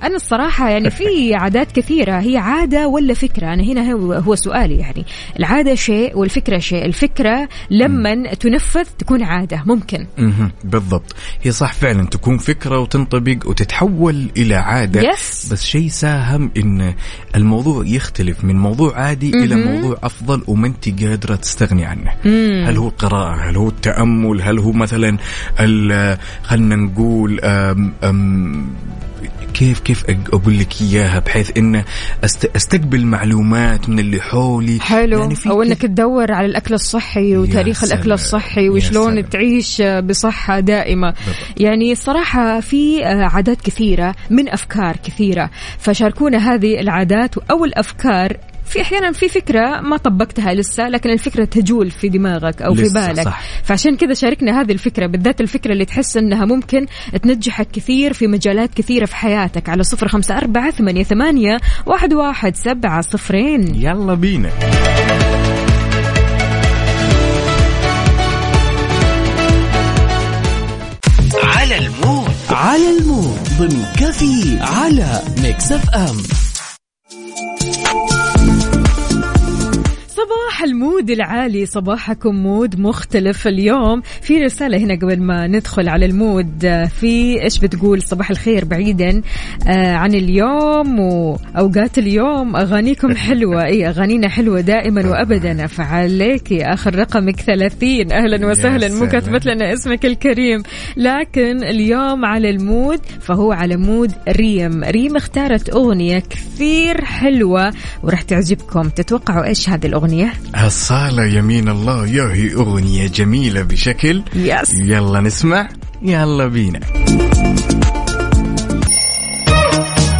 [0.03, 1.05] أنا الصراحة يعني في
[1.41, 2.19] عادات كثيرة.
[2.19, 5.05] هي عادة ولا فكرة؟ أنا هنا هو, سؤالي يعني.
[5.39, 6.85] العادة شيء والفكرة شيء.
[6.85, 9.63] الفكرة لما تنفذ تكون عادة.
[9.65, 10.07] ممكن.
[10.63, 11.15] بالضبط.
[11.41, 12.05] هي صح فعلا.
[12.05, 15.01] تكون فكرة وتنطبق وتتحول إلى عادة.
[15.01, 15.51] Yes.
[15.51, 16.93] بس شيء ساهم إن
[17.35, 22.11] الموضوع يختلف من موضوع عادي إلى موضوع أفضل وما أنت قادرة تستغني عنه.
[22.69, 25.17] هل هو القراءة هل هو التأمل؟ هل هو مثلا
[26.43, 28.67] خلنا نقول أم أم
[29.53, 31.83] كيف كيف أقول لك إياها بحيث إن
[32.23, 37.37] أست أستقبل معلومات من اللي حولي حلو يعني في أو إنك تدور على الأكل الصحي
[37.37, 37.83] وتاريخ.
[37.83, 39.29] الأكل الصحي وشلون.
[39.29, 41.35] تعيش بصحة دائمة بالضبط.
[41.57, 48.37] يعني الصراحة في عادات كثيرة من أفكار كثيرة فشاركونا هذه العادات أو الأفكار
[48.71, 53.25] في أحيانا في فكرة ما طبقتها لسه لكن الفكرة تجول في دماغك أو في بالك.
[53.25, 53.41] صح.
[53.63, 56.85] فعشان كذا شاركنا هذه الفكرة بالذات الفكرة اللي تحس إنها ممكن
[57.23, 59.69] تنجحك كثير في مجالات كثيرة في حياتك.
[59.69, 63.75] على صفر خمسة أربعة ثمانية ثمانية واحد واحد سبعة صفرين.
[63.75, 64.49] يلا بينا.
[71.43, 72.31] على المود.
[72.49, 73.39] على المود.
[73.59, 76.50] ضمن كفي على ميكس أف أم.
[80.31, 84.01] صباح ال mood العالي صباحكم mood مختلف اليوم.
[84.21, 89.21] في رسالة هنا قبل ما ندخل على ال mood في إيش بتقول؟ صباح الخير بعيدا
[89.67, 92.55] آه، عن اليوم وأوقات اليوم.
[92.55, 93.65] أغانيكم حلوة.
[93.65, 95.67] إيه أغانينا حلوة دائما وأبدا.
[95.67, 98.95] فعليك آخر رقمك 30 أهلا وسهلا.
[98.99, 99.07] مو.
[99.07, 100.63] كاتبت لنا اسمك الكريم.
[100.97, 104.83] لكن اليوم على ال mood فهو على mood ريم.
[104.83, 108.81] ريم اختارت أغنية كثير حلوة وراح تعجبكم.
[108.81, 110.20] تتوقعوا إيش هذه الأغنية؟
[110.65, 114.23] الصالة يمين الله يا هي أغنية جميلة بشكل.
[114.35, 115.69] yes يلا نسمع
[116.01, 116.79] يلا بينا.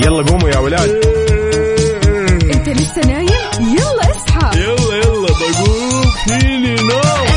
[0.05, 0.89] يلا قوموا يا ولاد.
[2.53, 3.27] أنت لسه نايم؟
[3.59, 4.59] يلا اصحى.
[4.59, 7.30] يلا يلا بقوم فيني نوم.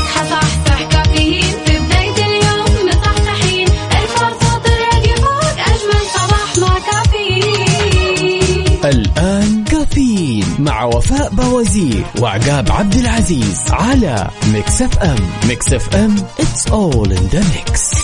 [10.59, 15.15] مع وفاء بوازير وعقاب عبد العزيز على Mix FM.
[15.47, 17.95] Mix FM it's all in the mix.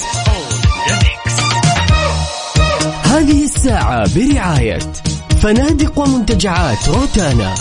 [3.03, 4.79] هذه الساعة برعاية
[5.41, 7.55] فنادق ومنتجعات روتانا.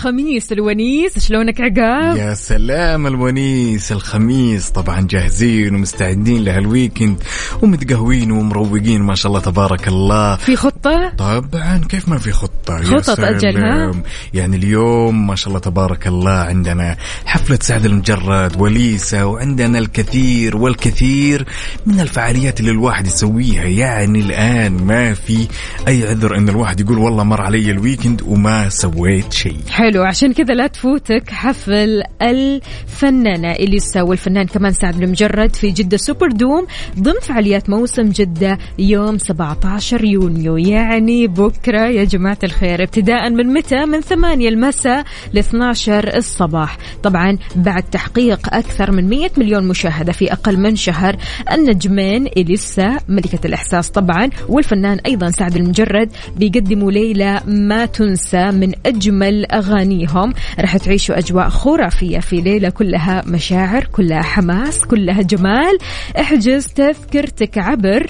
[0.00, 0.52] الخميس.
[0.52, 4.70] الونيس شلونك عقاب؟ يا سلام الونيس الخميس.
[4.70, 7.22] طبعا جاهزين ومستعدين لهال weekend
[7.62, 10.36] ومتقهوين ومروقين ما شاء الله تبارك الله.
[10.36, 13.20] في خطة؟ طبعا كيف ما في خطة؟ خطط.
[13.20, 13.92] أجل، ها؟
[14.34, 21.46] يعني اليوم ما شاء الله تبارك الله عندنا حفلة سعد المجرد وإليسا وعندنا الكثير والكثير
[21.86, 23.64] من الفعاليات اللي الواحد يسويها.
[23.64, 25.48] يعني الآن ما في
[25.88, 29.60] أي عذر أن الواحد يقول والله مر علي ال weekend وما سويت شيء.
[29.68, 29.89] حلو.
[29.98, 36.66] عشان كذا لا تفوتك حفل الفنانة إليسا والفنان كمان سعد المجرد في جدة سوبر دوم
[36.98, 40.56] ضمن فعاليات موسم جدة يوم 17 يونيو.
[40.56, 46.78] يعني بكرة يا جماعة الخير ابتداء من متى؟ من 8 المساء ل 12 الصباح.
[47.02, 51.16] طبعا بعد تحقيق أكثر من 100 مليون مشاهدة في أقل من شهر.
[51.52, 59.46] النجمين إليسا ملكة الإحساس طبعا والفنان أيضا سعد المجرد بيقدموا ليلة ما تنسى من أجمل
[59.80, 60.32] أغانيهم.
[60.60, 65.78] راح تعيشوا أجواء خرافية في ليلة كلها مشاعر كلها حماس كلها جمال.
[66.20, 68.06] احجز تذكرتك عبر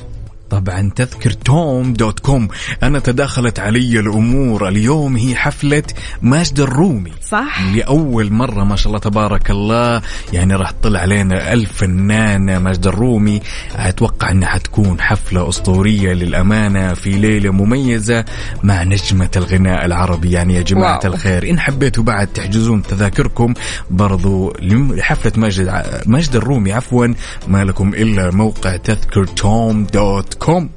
[0.51, 2.48] طبعا تذكرتم dot com.
[2.82, 4.68] أنا تداخلت علي الأمور.
[4.68, 5.82] اليوم هي حفلة
[6.22, 7.12] ماجدة الرومي.
[7.22, 7.62] صح.
[7.74, 10.03] لأول مرة ما شاء الله تبارك الله.
[10.32, 13.40] يعني راح تطلع علينا الفنانة ماجدة الرومي.
[13.74, 18.24] أتوقع أنها حتكون حفلة أسطورية للأمانة في ليلة مميزة
[18.62, 20.30] مع نجمة الغناء العربي.
[20.30, 21.12] يعني يا جماعة wow.
[21.12, 23.55] الخير إن حبيتوا بعد تحجزون تذاكركم.
[23.90, 27.07] برضو لحفلة ماجد ماجدة الرومي عفوا
[27.48, 30.70] ما لكم إلا موقع تذكرتم dot com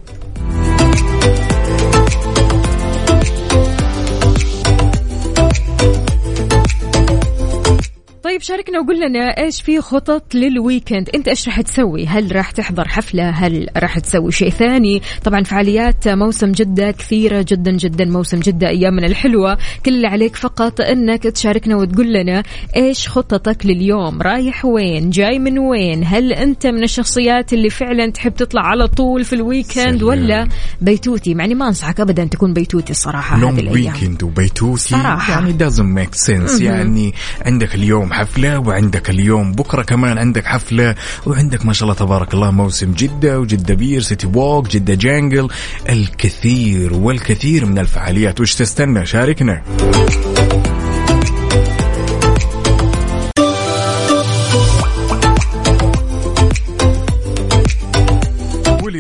[8.44, 12.88] شاركنا وقول لنا إيش في خطط لل weekend أنت إيش راح تسوي؟ هل راح تحضر
[12.88, 18.68] حفلة؟ هل راح تسوي شيء ثاني؟ طبعا فعاليات موسم جدة كثيرة جدا جدا موسم جدة
[18.68, 19.58] أيامنا الحلوة.
[19.86, 22.44] كل اللي عليك فقط إنك تشاركنا وتقول لنا
[22.76, 28.34] إيش خططك لليوم؟ رايح وين؟ جاي من وين؟ هل أنت من الشخصيات اللي فعلا تحب
[28.34, 30.04] تطلع على طول في ال weekend سلام.
[30.04, 30.48] ولا
[30.82, 33.94] بيتوتي؟ مع إني ما أنصحك ابدا تكون بيتوتي الصراحة هذه الأيام.
[33.94, 34.84] weekend وبيتوتي.
[34.84, 35.34] صراحة.
[35.34, 36.62] يعني doesn't make sense.
[36.62, 37.14] يعني
[37.46, 42.52] عندك اليوم حفلة وعندك اليوم بكرة كمان عندك حفلة وعندك ما شاء الله تبارك الله
[42.52, 45.50] موسم جدة وجدة بير City Walk جدة جانجل
[45.90, 48.42] الكثير والكثير من الفعاليات.
[48.42, 49.64] وش تستنى؟ شاركنا.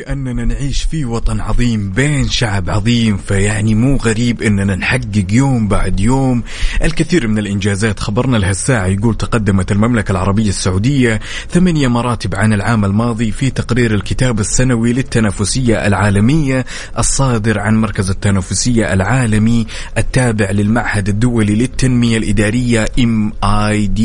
[0.03, 5.99] ولأننا نعيش في وطن عظيم بين شعب عظيم فيعني مو غريب أننا نحقق يوم بعد
[5.99, 6.43] يوم.
[6.83, 13.31] الكثير من الإنجازات خبرنا لهالساعة يقول تقدمت المملكة العربية السعودية ثمانية مراتب عن العام الماضي
[13.31, 16.65] في تقرير الكتاب السنوي للتنافسية العالمية
[16.99, 24.01] الصادر عن مركز التنافسية العالمي التابع للمعهد الدولي للتنمية الإدارية MID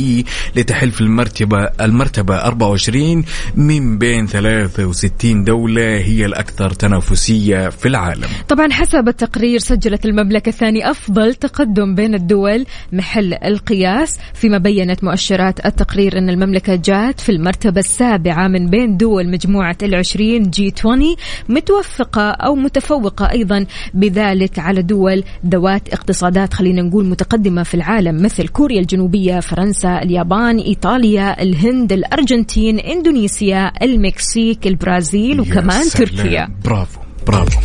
[0.56, 3.24] لتحلف المرتبة المرتبة 24
[3.54, 5.87] من بين 63 دولة.
[5.88, 8.28] هي الأكثر تنافسية في العالم.
[8.48, 15.66] طبعا حسب التقرير سجلت المملكة ثاني أفضل تقدم بين الدول محل القياس فيما بينت مؤشرات
[15.66, 21.16] التقرير أن المملكة جاءت في المرتبة السابعة من بين دول مجموعة العشرين جي 20
[21.48, 28.48] متوفقة أو متفوقة أيضا بذلك على دول ذوات اقتصادات خلينا نقول متقدمة في العالم مثل
[28.48, 36.08] كوريا الجنوبية فرنسا اليابان إيطاليا الهند الأرجنتين إندونيسيا المكسيك البرازيل وكمان سلام.
[36.08, 37.60] تركيا برافو برافو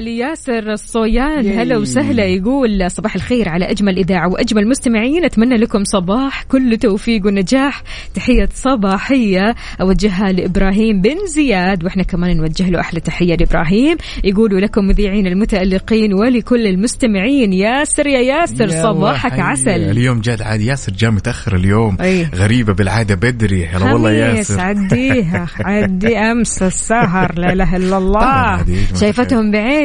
[0.00, 1.58] لياسر الصويان.
[1.58, 5.24] هلا وسهلا يقول صباح الخير على أجمل إذاعة وأجمل مستمعين.
[5.24, 7.82] أتمنى لكم صباح كله توفيق ونجاح.
[8.14, 13.96] تحية صباحية أوجهها لإبراهيم بن زياد وإحنا كمان نوجه له أحلى تحية لإبراهيم.
[14.24, 17.52] يقولوا لكم مذيعين المتألقين ولكل المستمعين.
[17.52, 19.38] ياسر يا ياسر يلا صباحك.
[19.38, 19.70] عسل.
[19.70, 21.96] اليوم جاد عاد ياسر جاء متأخر اليوم.
[22.00, 22.28] أي.
[22.34, 23.66] غريبة بالعادة بدري.
[23.66, 24.60] هلا والله ياسر.
[24.60, 27.38] عديها عدي أمس السهر.
[27.38, 28.54] لا إله إلا الله.
[28.54, 28.98] هذه ما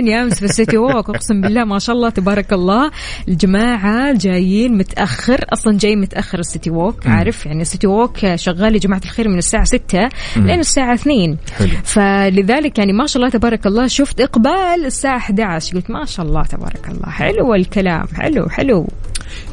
[0.04, 2.91] بعيني أمس في ال City Walk أقسم بالله ما شاء الله تبارك الله.
[3.28, 8.74] الجماعة جايين متأخر أصلا جاي متأخر ال City Walk عارف؟ يعني ال City Walk شغال
[8.74, 11.70] يا جماعة الخير من الساعة 6 لين الساعة 2 حلو.
[11.84, 16.43] فلذلك يعني ما شاء الله تبارك الله شفت إقبال الساعة 11 قلت ما شاء الله
[16.43, 18.88] تبارك الله حلو الكلام حلو حلو.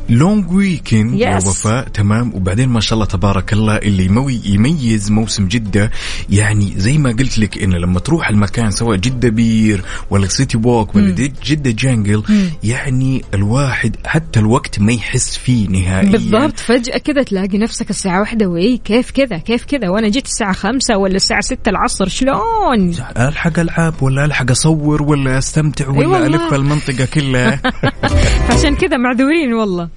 [0.09, 1.37] long weekend يا.
[1.37, 2.35] وفاء تمام.
[2.35, 5.91] وبعدين ما شاء الله تبارك الله اللي يموي يميز موسم جدة.
[6.31, 10.95] يعني زي ما قلت لك إنه لما تروح المكان سواء جدة بير ولا City Walk
[10.95, 11.11] ولا
[11.45, 12.23] جدة جانجل
[12.65, 16.11] يعني الواحد حتى الوقت ما يحس فيه نهائيا.
[16.11, 16.59] بالضبط.
[16.59, 20.97] فجأة كذا تلاقي نفسك الساعة واحدة وإيه كيف كذا كيف كذا وأنا جيت الساعة خمسة
[20.97, 26.27] ولا الساعة ستة العصر شلون؟ ألحق العب ولا ألحق أصور ولا أستمتع ولا والله.
[26.27, 27.61] ألف المنطقة كلها.
[28.51, 29.89] عشان كذا معذورين والله.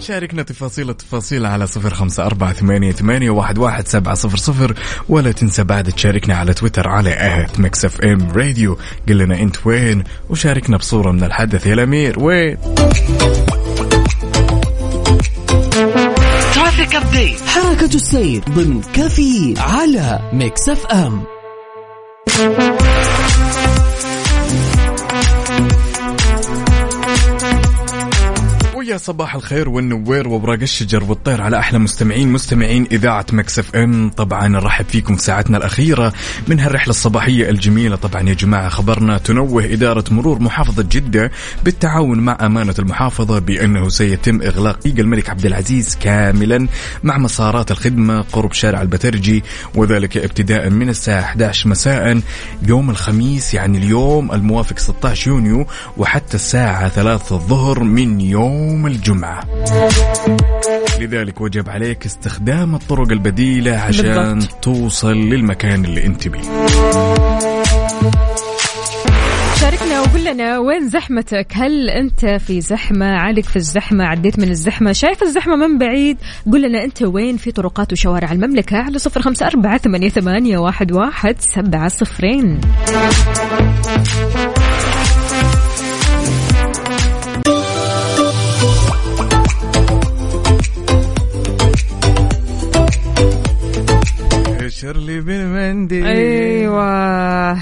[0.00, 4.74] شاركنا تفاصيل التفاصيل على صفر خمسة أربعة ثمانية, ثمانية واحد, واحد سبعة صفر صفر
[5.08, 8.78] ولا تنسى بعد تشاركنا على تويتر على at Mix FM Radio.
[9.08, 11.66] قل لنا انت وين وشاركنا بصورة من الحدث.
[11.66, 12.58] يا الأمير وين؟
[16.54, 21.22] ترافيك ابديت حركة السير ضمن كفي على ميكس اف إم.
[28.88, 34.10] ويا صباح الخير والنوير وابراق الشجر والطير على أحلى مستمعين مستمعين إذاعة مكسف إم.
[34.16, 36.12] طبعا نرحب فيكم في ساعتنا الأخيرة
[36.48, 37.96] من هالرحلة الصباحية الجميلة.
[37.96, 41.30] طبعا يا جماعة خبرنا تنوه إدارة مرور محافظة جدة
[41.64, 46.68] بالتعاون مع أمانة المحافظة بأنه سيتم إغلاق طريق الملك عبد العزيز كاملا
[47.02, 52.20] مع مسارات الخدمة قرب شارع البترجي وذلك ابتداء من الساعة 11 مساء
[52.62, 55.66] يوم الخميس يعني اليوم الموافق 16 يونيو
[55.96, 59.44] وحتى الساعة 3 الظهر من يوم الجمعة.
[61.00, 64.52] لذلك وجب عليك استخدام الطرق البديلة عشان بالضبط.
[64.62, 66.66] توصل للمكان اللي انت بيه.
[69.60, 74.92] شاركنا وقول لنا وين زحمتك؟ هل أنت في زحمة؟ عالق في الزحمة؟ عديت من الزحمة؟
[74.92, 76.16] شايف الزحمة من بعيد؟
[76.52, 80.92] قول لنا أنت وين؟ في طرقات وشوارع المملكة على صفر خمسة أربعة ثمانية, ثمانية واحد,
[80.92, 82.60] واحد سبعة صفرين.
[94.80, 96.84] شرلي بالمندي أيوه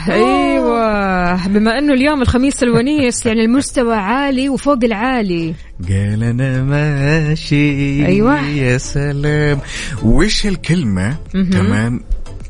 [0.09, 1.47] أيوه.
[1.47, 5.55] بما أنه اليوم الخميس الونيس يعني المستوى عالي وفوق العالي.
[5.89, 8.41] قال أنا ماشي أيوة.
[8.41, 9.59] يا سلام.
[10.03, 11.51] وش الكلمة مهم.
[11.51, 12.01] كمان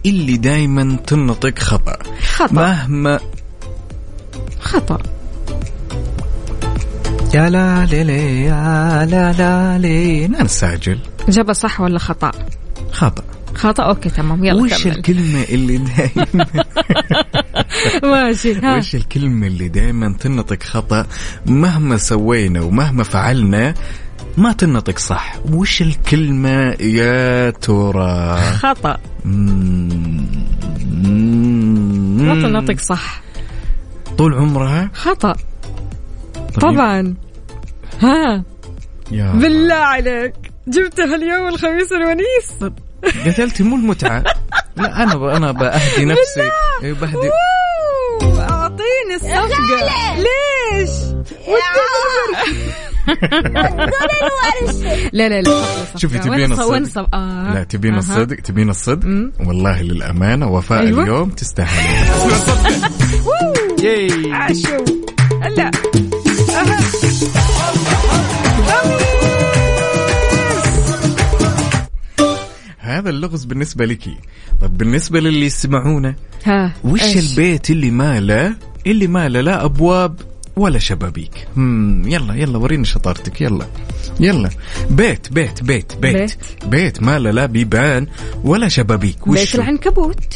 [0.07, 2.55] اللي دايما تنطق خطأ؟ خطأ.
[2.55, 3.21] مهما
[4.61, 4.99] خطأ.
[7.35, 10.99] يا لا لي لي يا لا لا لي أنا نسجل
[11.29, 12.31] جابها صح ولا خطأ؟
[12.93, 13.36] خطأ.
[13.57, 13.83] خطأ.
[13.83, 14.97] أوكي تمام يلا وش كمل.
[14.97, 16.47] الكلمة اللي دايما؟
[18.13, 18.77] ماشي ها.
[18.77, 21.07] وش الكلمة اللي دائما تنطق خطأ
[21.47, 23.75] مهما سوينا ومهما فعلنا
[24.37, 28.97] ما تنطق صح؟ وش الكلمة يا ترى؟ خطأ.
[29.25, 30.27] مم.
[32.27, 33.23] ما تنطق صح.
[34.19, 35.33] طول عمرها؟ خطأ.
[36.35, 36.61] طيب.
[36.61, 37.15] طبعا.
[38.01, 38.45] ها.
[39.13, 40.35] يا بالله عليك.
[40.69, 42.73] جبتها اليوم الخميس الونيس.
[43.27, 44.25] قتلتي مو المتعة.
[44.77, 45.23] لا أنا ب...
[45.25, 46.51] أنا بأهدي نفسي.
[46.83, 47.31] إيه، بهدي.
[48.41, 50.17] أعطيني الصفقة.
[50.17, 50.91] ليش؟
[55.13, 55.65] لا لا لا
[55.97, 56.19] شوفي.
[56.19, 57.15] تبين الصدق.
[57.15, 57.55] آه.
[57.55, 57.95] لا تبين.
[57.99, 59.05] الصدق تبين الصدق.
[59.07, 59.33] مم.
[59.47, 61.03] والله للأمانة وفاء أيوة.
[61.03, 62.07] اليوم تستاهل.
[63.85, 64.33] ياي.
[64.33, 64.85] عاشوا
[65.43, 65.71] هلا.
[72.99, 74.09] هذا اللغز بالنسبة لك
[74.61, 78.55] طب بالنسبة للي يسمعونا ها وش إيش؟ البيت اللي ما له
[78.87, 80.21] اللي ما له لا أبواب
[80.57, 83.67] ولا شبابيك هم يلا يلا وريني شطارتك يلا
[84.21, 84.51] يلا
[84.91, 86.35] بيت بيت بيت بيت بيت.
[86.67, 88.07] بيت ما له لا بيبان
[88.45, 90.35] ولا شبابيك وش بيت؟ العنكبوت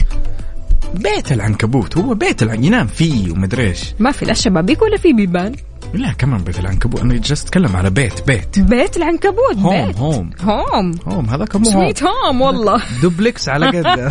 [0.95, 2.64] بيت العنكبوت هو بيت العن...
[2.64, 3.95] ينام فيه ومدري إيش.
[3.99, 5.55] ما في لا شبابيك ولا في بيبان.
[5.95, 8.59] لا كمان بيت العنكبوت أنا جالس أتكلم على بيت بيت.
[8.59, 9.97] بيت العنكبوت home بيت.
[9.97, 10.31] home.
[10.41, 10.95] home.
[11.07, 11.73] home هذاك مو home.
[11.73, 12.82] sweet home والله.
[13.03, 13.84] دوبلكس على قد.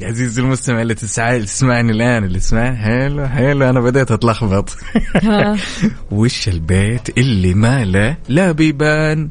[0.00, 2.76] يا عزيزي المستمع اللي تسعى تسمعني الآن اللي تسمعني.
[2.76, 4.76] هلا هلا أنا بديت أتلخبط.
[6.10, 9.30] وش البيت اللي ما له لا بيبان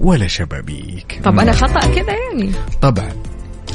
[0.00, 2.52] ولا شبابيك؟ طب أنا خطأ كذا يعني.
[2.82, 3.12] طبعا.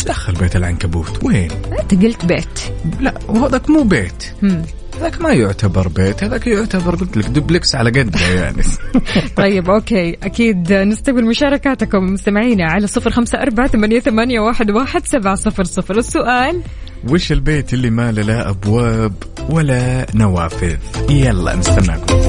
[0.05, 1.23] دخل بيت العنكبوت.
[1.23, 2.59] وين؟ انت قلت بيت.
[2.99, 4.33] لا وهذاك مو بيت.
[4.99, 8.63] هذاك ما يعتبر بيت هذاك يعتبر قلت لك دوبلكس على قده يعني.
[9.37, 10.17] طيب okay.
[10.23, 12.03] أكيد نستقبل مشاركاتكم.
[12.03, 15.97] مستمعينا على صفر خمسة أربعة ثمانية, ثمانية واحد, واحد سبعة صفر صفر.
[15.97, 16.61] السؤال؟
[17.09, 19.13] وش البيت اللي ما له لا أبواب
[19.49, 20.77] ولا نوافذ؟
[21.09, 22.19] يلا نستناكم.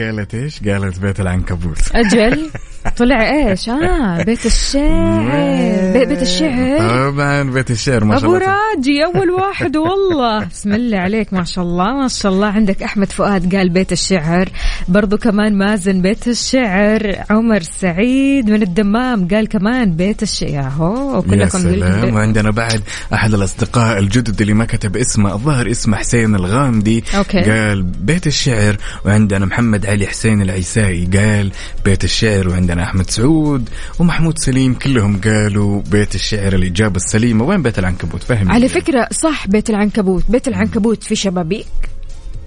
[0.00, 2.50] قالت إيش؟ قالت بيت العنكبوت أجل
[2.96, 5.92] طلع إيش؟ آه بيت الشعر.
[5.92, 6.78] بي- بيت الشعر.
[7.10, 8.38] طبعا بيت الشعر ما شاء الله.
[8.38, 10.44] راجي أول واحد والله.
[10.54, 12.46] بسم الله عليك ما شاء الله ما شاء الله.
[12.46, 14.48] عندك أحمد فؤاد قال بيت الشعر.
[14.88, 17.24] برضو كمان مازن بيت الشعر.
[17.30, 20.48] عمر سعيد من الدمام قال كمان بيت الشعر.
[20.50, 22.14] يا هو يا كلكم سلام.
[22.14, 22.82] وعندنا بعد
[23.14, 27.04] أحد الأصدقاء الجدد اللي ما كتب اسمه الظاهر اسمه حسين الغامدي.
[27.16, 27.40] okay.
[27.40, 28.76] قال بيت الشعر.
[29.04, 31.50] وعندنا محمد علي حسين العيسائي قال
[31.84, 32.48] بيت الشعر.
[32.48, 33.68] وعندنا أحمد سعود
[33.98, 37.44] ومحمود سليم كلهم قالوا بيت الشعر الإجابة السليمة.
[37.44, 40.24] وين بيت العنكبوت؟ فهم على فكرة صح بيت العنكبوت.
[40.28, 41.66] بيت العنكبوت في شبابيك.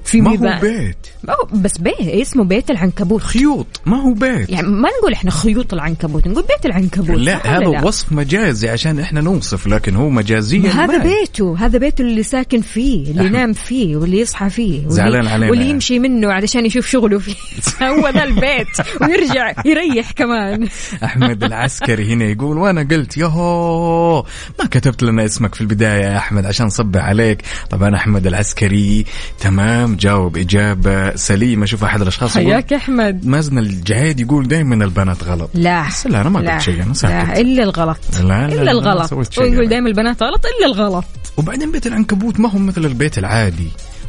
[0.06, 0.98] في ما هو بيت.
[1.24, 3.22] ما هو بس بيت اسمه بيت العنكبوت.
[3.22, 4.50] خيوط ما هو بيت.
[4.50, 9.22] يعني ما نقول إحنا خيوط العنكبوت نقول بيت العنكبوت لا هذا وصف مجازي عشان إحنا
[9.22, 13.96] نوصف لكن هو مجازيا هذا ما- بيته هذا بيته اللي ساكن فيه اللي ينام فيه
[13.96, 15.74] واللي يصحى فيه زعلان علينا واللي يعني.
[15.74, 17.36] يمشي منه علشان يشوف شغله فيه.
[17.88, 18.68] هو ذا البيت
[19.02, 20.68] ويرجع يريح كمان.
[21.04, 24.26] أحمد العسكري هنا يقول وأنا قلت يهو
[24.60, 27.42] ما كتبت لنا اسمك في البداية يا أحمد عشان صبح عليك.
[27.70, 29.06] طبعا أحمد العسكري
[29.40, 31.66] تمام جاوب إجابة سليمة.
[31.66, 33.26] شوف أحد الأشخاص يقول حياك يا أحمد.
[33.26, 35.50] مازن الجهاد يقول دايما البنات غلط.
[35.54, 35.88] لا.
[35.88, 36.54] بس لا أنا ما لا.
[36.54, 37.40] قلت شيء لا ساكت.
[37.40, 37.98] إلا الغلط.
[38.20, 39.14] لا، لا، لا، ما الغلط.
[39.14, 39.70] ويقول أنا.
[39.70, 41.06] دائما البنات غلط إلا الغلط.
[41.38, 43.68] وبعدين بيت العنكبوت ما هو مثل البيت العادي.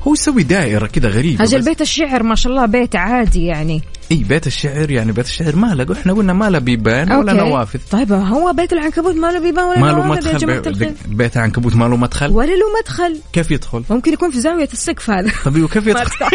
[0.08, 3.82] هو يسوي دائرة كذا غريبة أجل بيت الشعر ما شاء الله بيت عادي يعني.
[4.12, 7.44] إي بيت الشعر يعني بيت الشعر ما له إحنا قلنا ما له بيبان ولا okay.
[7.44, 7.80] نوافذ.
[7.90, 10.94] طيب هو بيت العنكبوت ما له بيبان ولا ما له مدخل بي-.
[11.06, 13.20] بيت العنكبوت ما له مدخل؟ ولا له مدخل.
[13.32, 15.32] كيف يدخل؟ ممكن يكون في زاوية السقف هذا.
[15.44, 16.26] طيب وكيف يدخل؟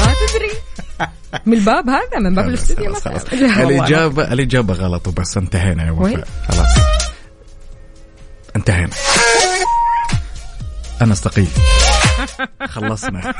[0.00, 0.50] ما تدري.
[1.46, 3.22] من الباب هذا؟ من باب خلاص، الاستوديو؟ خلاص،.
[3.32, 6.28] الإجابة الإجابة غلط وبس انتهينا يا؟ وفاء.
[6.48, 6.68] خلاص.
[8.56, 8.90] انتهينا.
[11.02, 11.48] أنا استقيل.
[12.68, 13.34] خلصنا.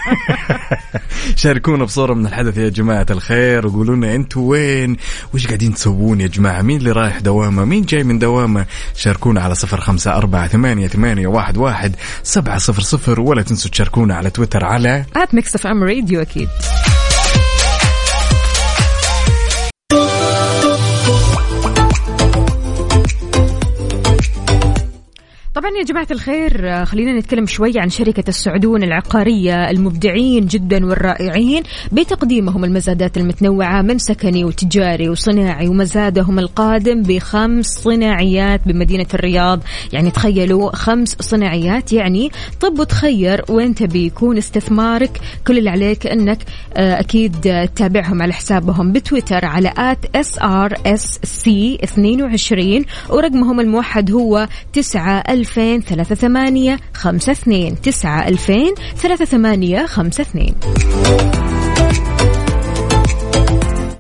[1.37, 4.97] شاركونا بصورة من الحدث يا جماعة الخير وقولوا لنا أنتوا وين؟
[5.35, 9.55] وش قاعدين تسوون يا جماعة؟ مين اللي رايح دوامة؟ مين جاي من دوامة؟ شاركونا على
[9.55, 14.65] صفر خمسة أربعة ثمانية, ثمانية واحد, واحد سبعة صفر صفر ولا تنسوا تشاركونا على تويتر
[14.65, 16.49] على at Mix FM Radio أكيد.
[25.61, 31.63] طبعا يا جماعة الخير آه، خلينا نتكلم شوي عن شركة السعدون العقارية المبدعين جدا والرائعين
[31.93, 39.61] بتقديمهم المزادات المتنوعة من سكني وتجاري وصناعي ومزادهم القادم بخمس صناعيات بمدينة الرياض.
[39.93, 42.31] يعني تخيلوا خمس صناعيات يعني
[42.61, 45.21] طب وتخير وين تبي يكون استثمارك.
[45.47, 46.39] كل اللي عليك إنك
[46.77, 54.49] آه، أكيد آه، تتابعهم على حسابهم بتويتر على at SRSC 22 ورقمهم الموحد هو
[55.51, 60.55] 9 2000 38 52 9 2000 38 52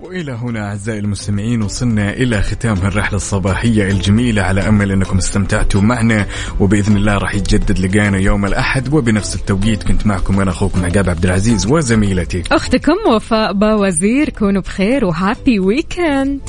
[0.02, 4.42] وإلى هنا أعزائي المستمعين وصلنا إلى ختام الرحلة الصباحية الجميلة.
[4.42, 6.26] على أمل أنكم استمتعتوا معنا
[6.60, 8.94] وبإذن الله راح يتجدد لقانا يوم الأحد.
[8.94, 12.42] وبنفس التوقيت كنت معكم أنا أخوكم عقاب عبد العزيز وزميلتي.
[12.52, 16.40] أختكم وفاء باوزير كونوا بخير وهابي ويكند